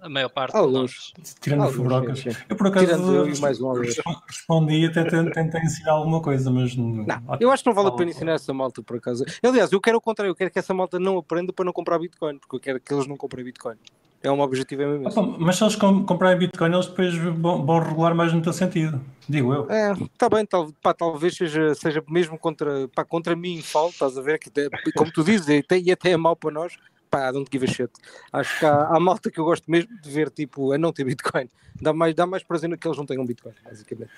[0.03, 1.13] A maior parte Alguns.
[1.39, 2.19] Tirando Alguns, Fubrocas.
[2.19, 2.37] Sim, sim.
[2.49, 6.75] Eu por acaso eu e mais um respondi e até tentei ensinar alguma coisa, mas
[6.75, 7.05] não.
[7.39, 9.23] Eu acho que não vale a pena ensinar essa malta por acaso.
[9.41, 11.97] Aliás, eu quero o contrário, eu quero que essa malta não aprenda para não comprar
[11.97, 13.75] Bitcoin, porque eu quero que eles não comprem Bitcoin.
[14.21, 15.09] É um objetivo é mesmo.
[15.09, 19.01] Opa, mas se eles comprarem Bitcoin, eles depois vão, vão regular mais no teu sentido,
[19.27, 19.69] digo eu.
[19.69, 24.17] É, está bem, tal, pá, talvez seja, seja mesmo contra, pá, contra mim falta, estás
[24.17, 24.39] a ver?
[24.39, 24.49] Que,
[24.95, 26.77] como tu dizes, e até, e até é mau para nós,
[27.13, 27.91] pá, don't give a shit.
[28.31, 31.03] Acho que há, há, malta que eu gosto mesmo de ver, tipo, a não ter
[31.03, 31.47] Bitcoin.
[31.79, 34.09] Dá mais, dá mais prazer que eles não tenham Bitcoin, basicamente.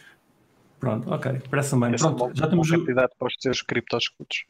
[0.79, 1.95] Pronto, ok, parece bem.
[1.97, 4.45] Pronto, já temos o candidato para os teus criptoscudos.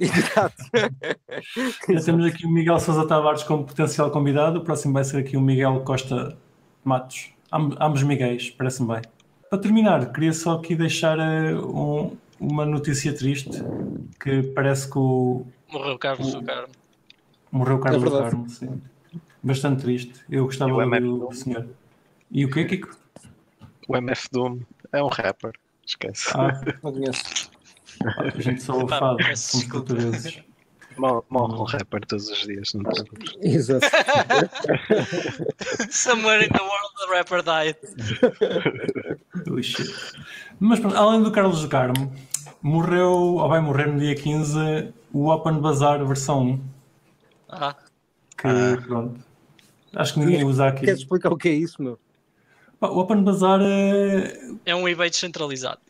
[0.00, 0.56] Exato.
[1.88, 4.58] já temos aqui o Miguel Sousa Tavares como potencial convidado.
[4.58, 6.36] O próximo vai ser aqui o Miguel Costa
[6.82, 7.30] Matos.
[7.52, 9.02] ambos, ambos Miguéis, parece-me bem.
[9.48, 13.62] Para terminar, queria só aqui deixar um, uma notícia triste
[14.18, 15.46] que parece que o.
[15.70, 16.83] Morreu Carlos o, Carmo.
[17.54, 18.82] Morreu Carlos é Carmo, sim.
[19.40, 20.12] Bastante triste.
[20.28, 21.68] Eu gostava do senhor.
[22.28, 22.96] E o que, Kiko?
[23.88, 24.58] O MF Doom
[24.92, 25.52] é um rapper.
[25.86, 26.32] Esquece.
[26.34, 27.48] Ah, não conheço.
[28.04, 30.42] A gente só o faz, somos portugueses.
[30.98, 33.04] Morre um rapper todos os dias, não te
[33.40, 33.86] Exato.
[35.90, 37.76] Somewhere in the world the rapper died.
[40.58, 42.12] Mas além do Carlos Carmo,
[42.60, 46.73] morreu, ou vai morrer no dia 15, o Open Bazaar versão 1.
[47.60, 47.76] Ah.
[48.36, 48.82] Que ah.
[48.86, 49.20] pronto.
[49.94, 50.84] Acho que ninguém usa aqui.
[50.84, 51.98] Queres explicar o que é isso, meu?
[52.80, 54.38] O Open Bazaar é.
[54.66, 55.80] É um eBay descentralizado.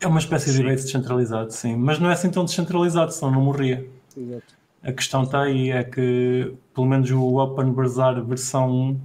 [0.00, 0.56] É uma espécie sim.
[0.56, 1.76] de eBay descentralizado, sim.
[1.76, 3.86] Mas não é assim tão descentralizado, senão não morria.
[4.16, 4.62] Exato.
[4.82, 9.00] A questão está aí, é que pelo menos o Open Bazaar versão 1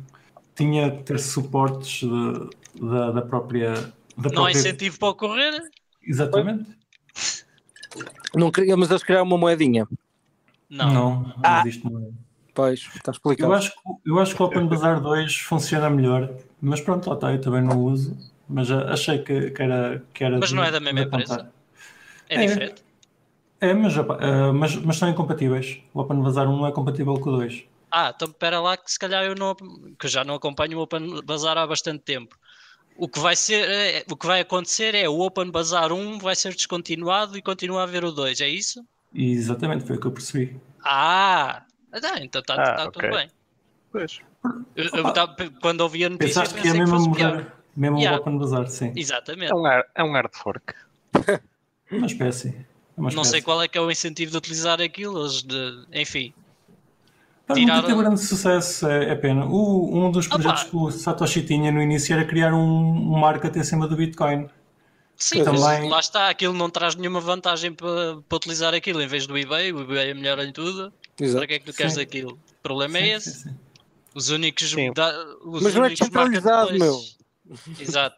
[0.56, 3.74] tinha que ter suportes de, de, da própria.
[3.74, 3.84] Da
[4.16, 4.48] não própria...
[4.48, 5.62] há incentivo para ocorrer?
[6.02, 6.68] Exatamente.
[8.36, 9.88] Não queria, mas eles criaram uma moedinha.
[10.70, 11.62] Não, não, não ah.
[11.62, 12.14] existe moeda.
[12.54, 13.52] Pois, está explicado.
[13.52, 13.78] Eu acho, que,
[14.10, 17.62] eu acho que o Open Bazaar 2 funciona melhor, mas pronto, lá está, eu também
[17.62, 18.18] não uso.
[18.50, 20.40] Mas achei que, que era, que era.
[20.40, 21.52] Mas não é da mesma empresa?
[22.30, 22.84] É, é, diferente?
[23.60, 25.82] É, mas, uh, mas, mas são incompatíveis.
[25.94, 27.64] O Open Bazaar 1 não é compatível com o 2.
[27.92, 29.56] Ah, então espera lá que se calhar eu não.
[29.56, 32.38] que eu já não acompanho o Open Bazaar há bastante tempo.
[32.98, 36.36] O que vai ser, é, o que vai acontecer é o Open Bazaar 1 vai
[36.36, 38.84] ser descontinuado e continua a haver o 2, é isso?
[39.14, 40.60] Exatamente, foi o que eu percebi.
[40.84, 42.92] Ah, ah, então está ah, tá okay.
[42.92, 43.30] tudo bem.
[43.92, 44.20] Pois.
[44.76, 48.20] Eu, eu tá, quando ouvi a notícia, Pensaste que é mesmo mudar, mesmo yeah.
[48.20, 48.94] Open Bazaar, sim.
[48.96, 49.52] Exatamente.
[49.52, 50.74] É um, hard, é um hard fork.
[51.92, 52.50] uma espécie.
[52.98, 56.34] É uma Não sei qual é que é o incentivo de utilizar aquilo, de, enfim.
[57.46, 57.82] Para tiraram...
[57.82, 59.46] não ter grande sucesso, é, é pena.
[59.46, 60.70] O, um dos projetos Opa.
[60.70, 64.50] que o Satoshi tinha no início era criar um, um market acima do Bitcoin.
[65.18, 65.90] Sim, também...
[65.90, 69.74] lá está, aquilo não traz nenhuma vantagem para, para utilizar aquilo em vez do eBay,
[69.74, 70.94] o eBay é melhor em tudo.
[71.20, 71.40] Exato.
[71.40, 72.02] Para que é que tu queres sim.
[72.02, 72.34] aquilo?
[72.34, 73.44] O problema é sim, é esse.
[73.44, 73.56] Sim,
[74.14, 74.76] os únicos.
[74.94, 77.02] Da, os Mas não é descentralizado, meu.
[77.80, 78.18] Exato.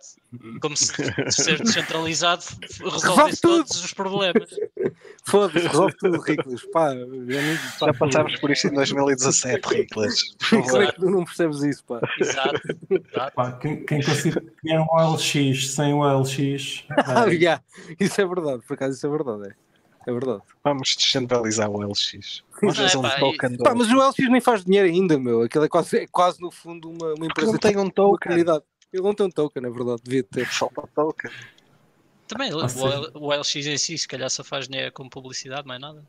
[0.62, 0.94] Como se
[1.32, 2.44] ser descentralizado
[2.84, 4.50] resolve todos os problemas.
[5.26, 6.62] Foda-se, resolve tudo, Riclas.
[6.72, 6.94] Pá,
[7.28, 10.36] já, já passámos por isto em 2017, Riclas.
[10.50, 12.00] Como é que tu não percebes isso, pá?
[12.20, 12.60] Exato.
[12.90, 13.36] Exato.
[13.36, 16.84] Pá, quem, quem conseguir criar um OLX sem o OLX.
[17.06, 17.64] Ah, yeah.
[18.00, 19.50] Isso é verdade, por acaso isso é verdade.
[19.50, 20.42] É, é verdade.
[20.64, 22.44] Vamos descentralizar o LX.
[22.62, 23.58] Vamos fazer um token.
[23.58, 25.44] Pá, mas o LX nem faz dinheiro ainda, meu.
[25.44, 27.52] Aquilo é quase, é quase no fundo uma, uma empresa.
[27.52, 28.44] Não tem um token.
[28.92, 30.48] Ele não tem um token, é verdade, devia ter.
[30.48, 31.32] Só para token.
[32.28, 36.04] Também, o, o, LX em si, se calhar só faz dinheiro com publicidade, mais nada.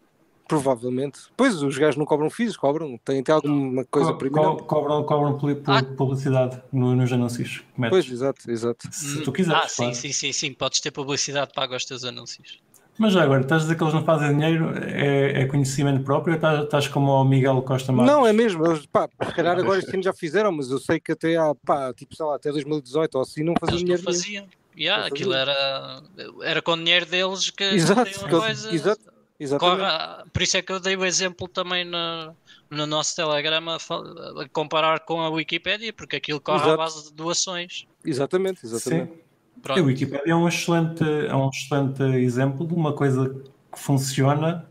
[0.46, 1.20] Provavelmente.
[1.36, 2.98] Pois, os gajos não cobram FIIs, cobram.
[2.98, 4.56] Tem, tem alguma coisa Co primeiro.
[4.56, 5.82] Co cobram, cobram por, ah.
[5.96, 7.62] publicidade no, nos anúncios.
[7.88, 8.88] Pois, exato, exato.
[8.92, 9.62] Se tu quiseres.
[9.62, 10.52] Ah, sim, sim, sim, sim.
[10.52, 12.58] Podes ter publicidade paga aos teus anúncios.
[13.00, 16.34] Mas já agora, estás a dizer que eles não fazem dinheiro, é, é conhecimento próprio
[16.34, 18.14] ou estás, estás como o Miguel Costa Marques?
[18.14, 18.66] Não, é mesmo.
[18.66, 21.54] Eles, pá, se calhar agora este ano já fizeram, mas eu sei que até há,
[21.64, 24.02] pá, tipo, sei lá, até 2018 ou assim não faziam eles dinheiro.
[24.02, 24.46] Não faziam.
[24.76, 26.02] Yeah, aquilo era,
[26.42, 28.70] era com o dinheiro deles que exato, que coisa.
[28.70, 29.82] Exato, corre,
[30.30, 32.36] por isso é que eu dei o exemplo também no,
[32.68, 36.74] no nosso telegrama a, a comparar com a Wikipédia, porque aquilo corre exato.
[36.74, 37.86] à base de doações.
[38.04, 39.10] Exatamente, exatamente.
[39.10, 39.29] Sim.
[39.62, 39.80] Pronto.
[39.80, 43.28] A Wikipedia é um, excelente, é um excelente exemplo de uma coisa
[43.72, 44.66] que funciona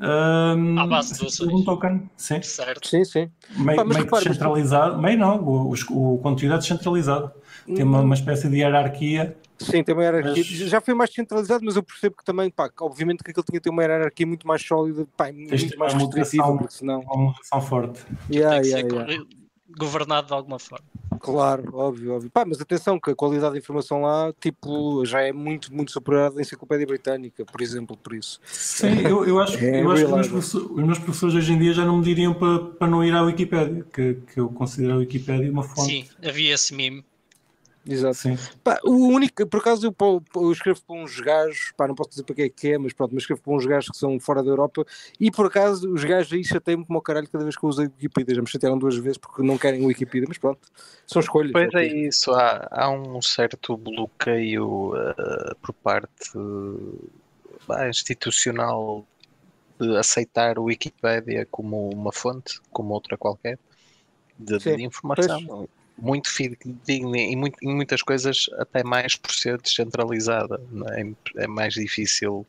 [0.00, 2.08] um, à base de um token.
[2.16, 2.88] Sim, certo.
[2.88, 3.30] sim, sim.
[3.56, 7.30] Meio, Pá, meio descentralizado, meio não, o, o, conteúdo é descentralizado.
[7.66, 9.36] Tem uma, uma espécie de hierarquia.
[9.58, 10.32] Sim, tem uma hierarquia.
[10.36, 10.46] Mas...
[10.46, 13.60] Já foi mais descentralizado, mas eu percebo que também, pá, que obviamente que aquilo tinha
[13.60, 17.00] que ter uma hierarquia muito mais sólida, pá, muito mais restritiva, porque senão.
[17.00, 18.00] Uma moderação forte.
[18.30, 19.24] Yeah, yeah, yeah
[19.78, 20.84] governado de alguma forma.
[21.20, 22.30] Claro, óbvio, óbvio.
[22.30, 26.32] Pá, mas atenção que a qualidade da informação lá, tipo, já é muito, muito superior
[26.36, 28.40] à enciclopédia britânica, por exemplo, por isso.
[28.44, 31.58] Sim, eu, eu acho, é eu acho que os meus, os meus, professores hoje em
[31.58, 34.94] dia já não me diriam para, para não ir à Wikipédia, que, que eu considero
[34.94, 35.90] a Wikipédia uma fonte.
[35.90, 37.04] Sim, havia esse meme
[37.86, 38.14] Exato.
[38.14, 38.38] Sim.
[38.62, 42.24] Pá, o único, por acaso eu, eu, escrevo para uns gajos, pá, não posso dizer
[42.24, 44.42] para que é que é, mas pronto, mas escrevo para uns gajos que são fora
[44.42, 44.84] da Europa
[45.18, 47.86] e por acaso os gajos aí chateiam-me como o caralho cada vez que eu usei
[47.86, 48.34] Wikipedia.
[48.34, 50.60] Já me chatearam duas vezes porque não querem Wikipedia, mas pronto,
[51.06, 51.52] são escolhas.
[51.52, 57.10] Pois é, isso, há, há um certo bloqueio uh, por parte uh,
[57.88, 59.06] institucional
[59.80, 63.58] de aceitar o Wikipedia como uma fonte, como outra qualquer,
[64.38, 65.42] de, de informação.
[65.46, 70.60] Pois muito fidedigna e muito, em muitas coisas até mais por ser descentralizada.
[70.96, 71.42] É?
[71.44, 71.46] é?
[71.46, 72.46] mais difícil.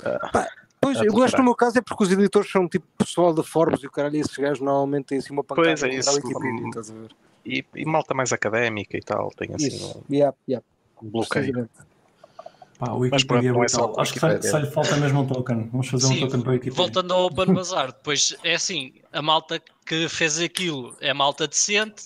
[0.00, 0.32] Uh...
[0.32, 0.48] Pá,
[0.78, 3.82] Pois, eu que no meu caso é porque os editores são tipo pessoal da Forbes
[3.82, 5.68] e o caralho, esses gajos normalmente têm assim uma pancada.
[5.68, 7.08] Pois é, isso.
[7.44, 9.98] E, e, malta mais académica e tal, tem assim isso.
[9.98, 10.64] um, yeah, yeah.
[11.02, 11.68] um bloqueio.
[12.78, 15.68] Pá, o Wikipedia Mas, é, é Acho que só, lhe falta mesmo um token.
[15.72, 16.76] Vamos fazer Sim, um token para o Wikipedia.
[16.76, 22.02] Voltando ao Open Bazaar, depois é assim, a malta que fez aquilo é malta decente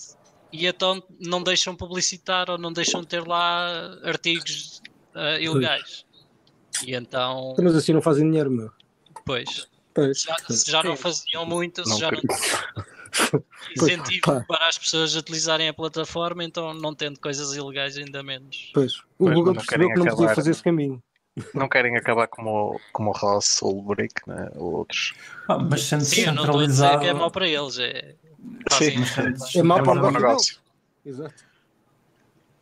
[0.51, 4.81] e então não deixam publicitar ou não deixam ter lá artigos
[5.15, 6.05] uh, ilegais.
[6.85, 7.55] E então.
[7.61, 8.71] Mas assim não fazem dinheiro, meu.
[9.25, 9.67] Pois.
[9.93, 10.21] pois.
[10.21, 12.21] Já, se já não faziam muito, se já não.
[13.75, 18.71] incentivo para as pessoas utilizarem a plataforma, então não tendo coisas ilegais ainda menos.
[18.73, 21.01] Pois, o pois, Google percebeu que não acabar, podia fazer esse caminho.
[21.53, 24.49] Não querem acabar como, como o Ross Ulbricht, né?
[24.55, 25.13] ou outros.
[25.47, 26.99] Ah, mas sendo Sim, centralizado...
[26.99, 28.15] que é mau para eles, é,
[28.71, 30.57] Sim, mas é mau para o negócio.
[31.05, 31.51] Exato.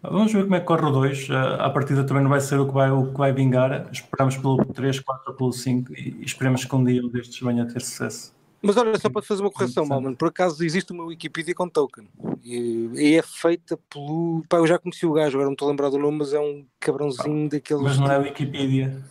[0.02, 1.30] Vamos ver como é que corre o 2.
[1.60, 3.90] A partida também não vai ser o que vai, o que vai vingar.
[3.92, 7.66] Esperamos pelo 3, 4, pelo 5 e esperemos que um dia um destes venha a
[7.66, 8.34] ter sucesso.
[8.62, 12.08] Mas olha, só para fazer uma correção, Malman, por acaso existe uma Wikipedia com token
[12.44, 14.44] e, e, é feita pelo.
[14.50, 16.40] Pá, eu já conheci o gajo, agora não estou a lembrar do nome, mas é
[16.40, 17.84] um cabrãozinho ah, daqueles.
[17.84, 19.02] Mas não é Wikipedia.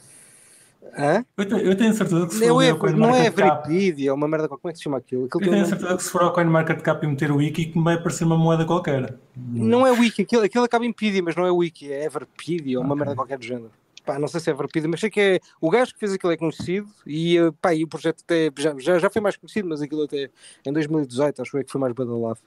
[0.97, 1.25] Hã?
[1.37, 4.49] Eu, tenho, eu tenho certeza que se for é, não é Wikipedia, é uma merda,
[4.49, 5.27] como é que se chama aquilo?
[5.27, 7.85] aquilo eu tenho certeza que se for ao CoinMarketCap e meter o Wiki, que me
[7.85, 9.15] vai aparecer uma moeda qualquer.
[9.37, 12.85] Não é Wiki, aquilo, aquilo acaba em Pedia, mas não é Wiki, é Everpedia ou
[12.85, 13.05] uma okay.
[13.05, 13.71] merda qualquer do género
[14.09, 16.33] pá, não sei se é Verpida, mas sei que é o gajo que fez aquilo
[16.33, 19.69] é conhecido e, eh, pá, e o projeto até já, já, já foi mais conhecido,
[19.69, 20.31] mas aquilo até
[20.65, 22.39] em 2018 acho que foi mais badalado.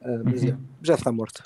[0.00, 0.56] Uh, mas uhum.
[0.82, 1.42] já está morto.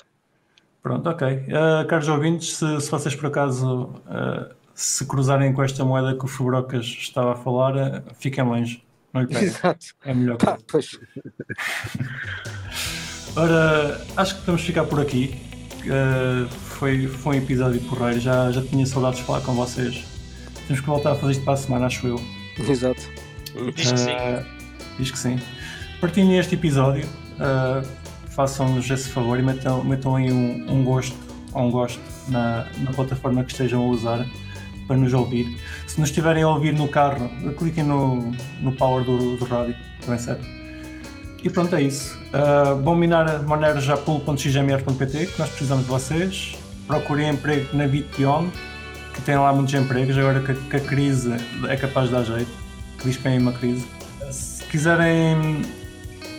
[0.83, 1.27] Pronto, ok.
[1.27, 6.25] Uh, caros ouvintes, se, se, vocês por acaso uh, se cruzarem com esta moeda que
[6.25, 8.83] o Fubrocas estava a falar, fiquem longe.
[9.11, 9.45] Não lhe peguem.
[9.45, 9.87] Exato.
[10.05, 10.37] É melhor.
[10.37, 10.99] Pá, pois.
[13.35, 15.41] Ora, acho que podemos ficar por aqui.
[15.85, 18.19] Uh, foi, foi um episódio porreiro.
[18.21, 20.05] Já, já tinha saudades de falar com vocês.
[20.65, 22.19] Temos que voltar a fazer isto para a semana, acho eu.
[22.57, 23.01] Exato.
[23.75, 24.11] Diz que sim.
[24.11, 24.45] Uh,
[24.97, 25.39] diz que sim.
[25.99, 27.05] Partilhem este episódio.
[27.35, 27.85] Uh,
[28.29, 31.17] Façam-nos esse favor e metam, metam aí um, um gosto
[31.51, 31.99] ou um gosto
[32.29, 34.25] na, na plataforma que estejam a usar
[34.87, 35.59] para nos ouvir.
[35.85, 40.19] Se nos estiverem a ouvir no carro, cliquem no, no power do, do rádio, também
[40.19, 40.47] serve.
[41.43, 42.17] E pronto, é isso.
[42.27, 46.58] Uh, bom minar maneirojapul.xmr.pt que nós precisamos de vocês
[46.89, 48.51] procurem emprego na Bitbeyond,
[49.13, 51.31] que tem lá muitos empregos, agora que, que, a crise
[51.69, 52.49] é capaz de dar jeito,
[52.97, 53.85] que diz que vem uma crise.
[54.31, 55.61] Se quiserem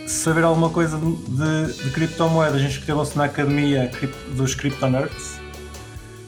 [0.05, 3.89] saber alguma coisa de, de criptomoedas, inscrevam-se na academia
[4.35, 5.39] dos Crypto Nerds.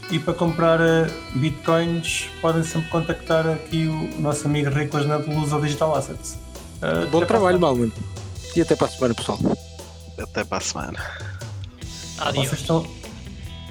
[0.09, 5.59] E para comprar eh, bitcoins, podem sempre contactar aqui o nosso amigo Riclas na Lusa
[5.59, 6.37] Digital Assets.
[6.81, 7.91] Uh, Bom trabalho, Malman.
[8.55, 9.39] E até para a semana, pessoal.
[10.17, 10.99] Até para a semana.
[12.19, 12.49] Adiós.
[12.49, 12.85] Vocês estão,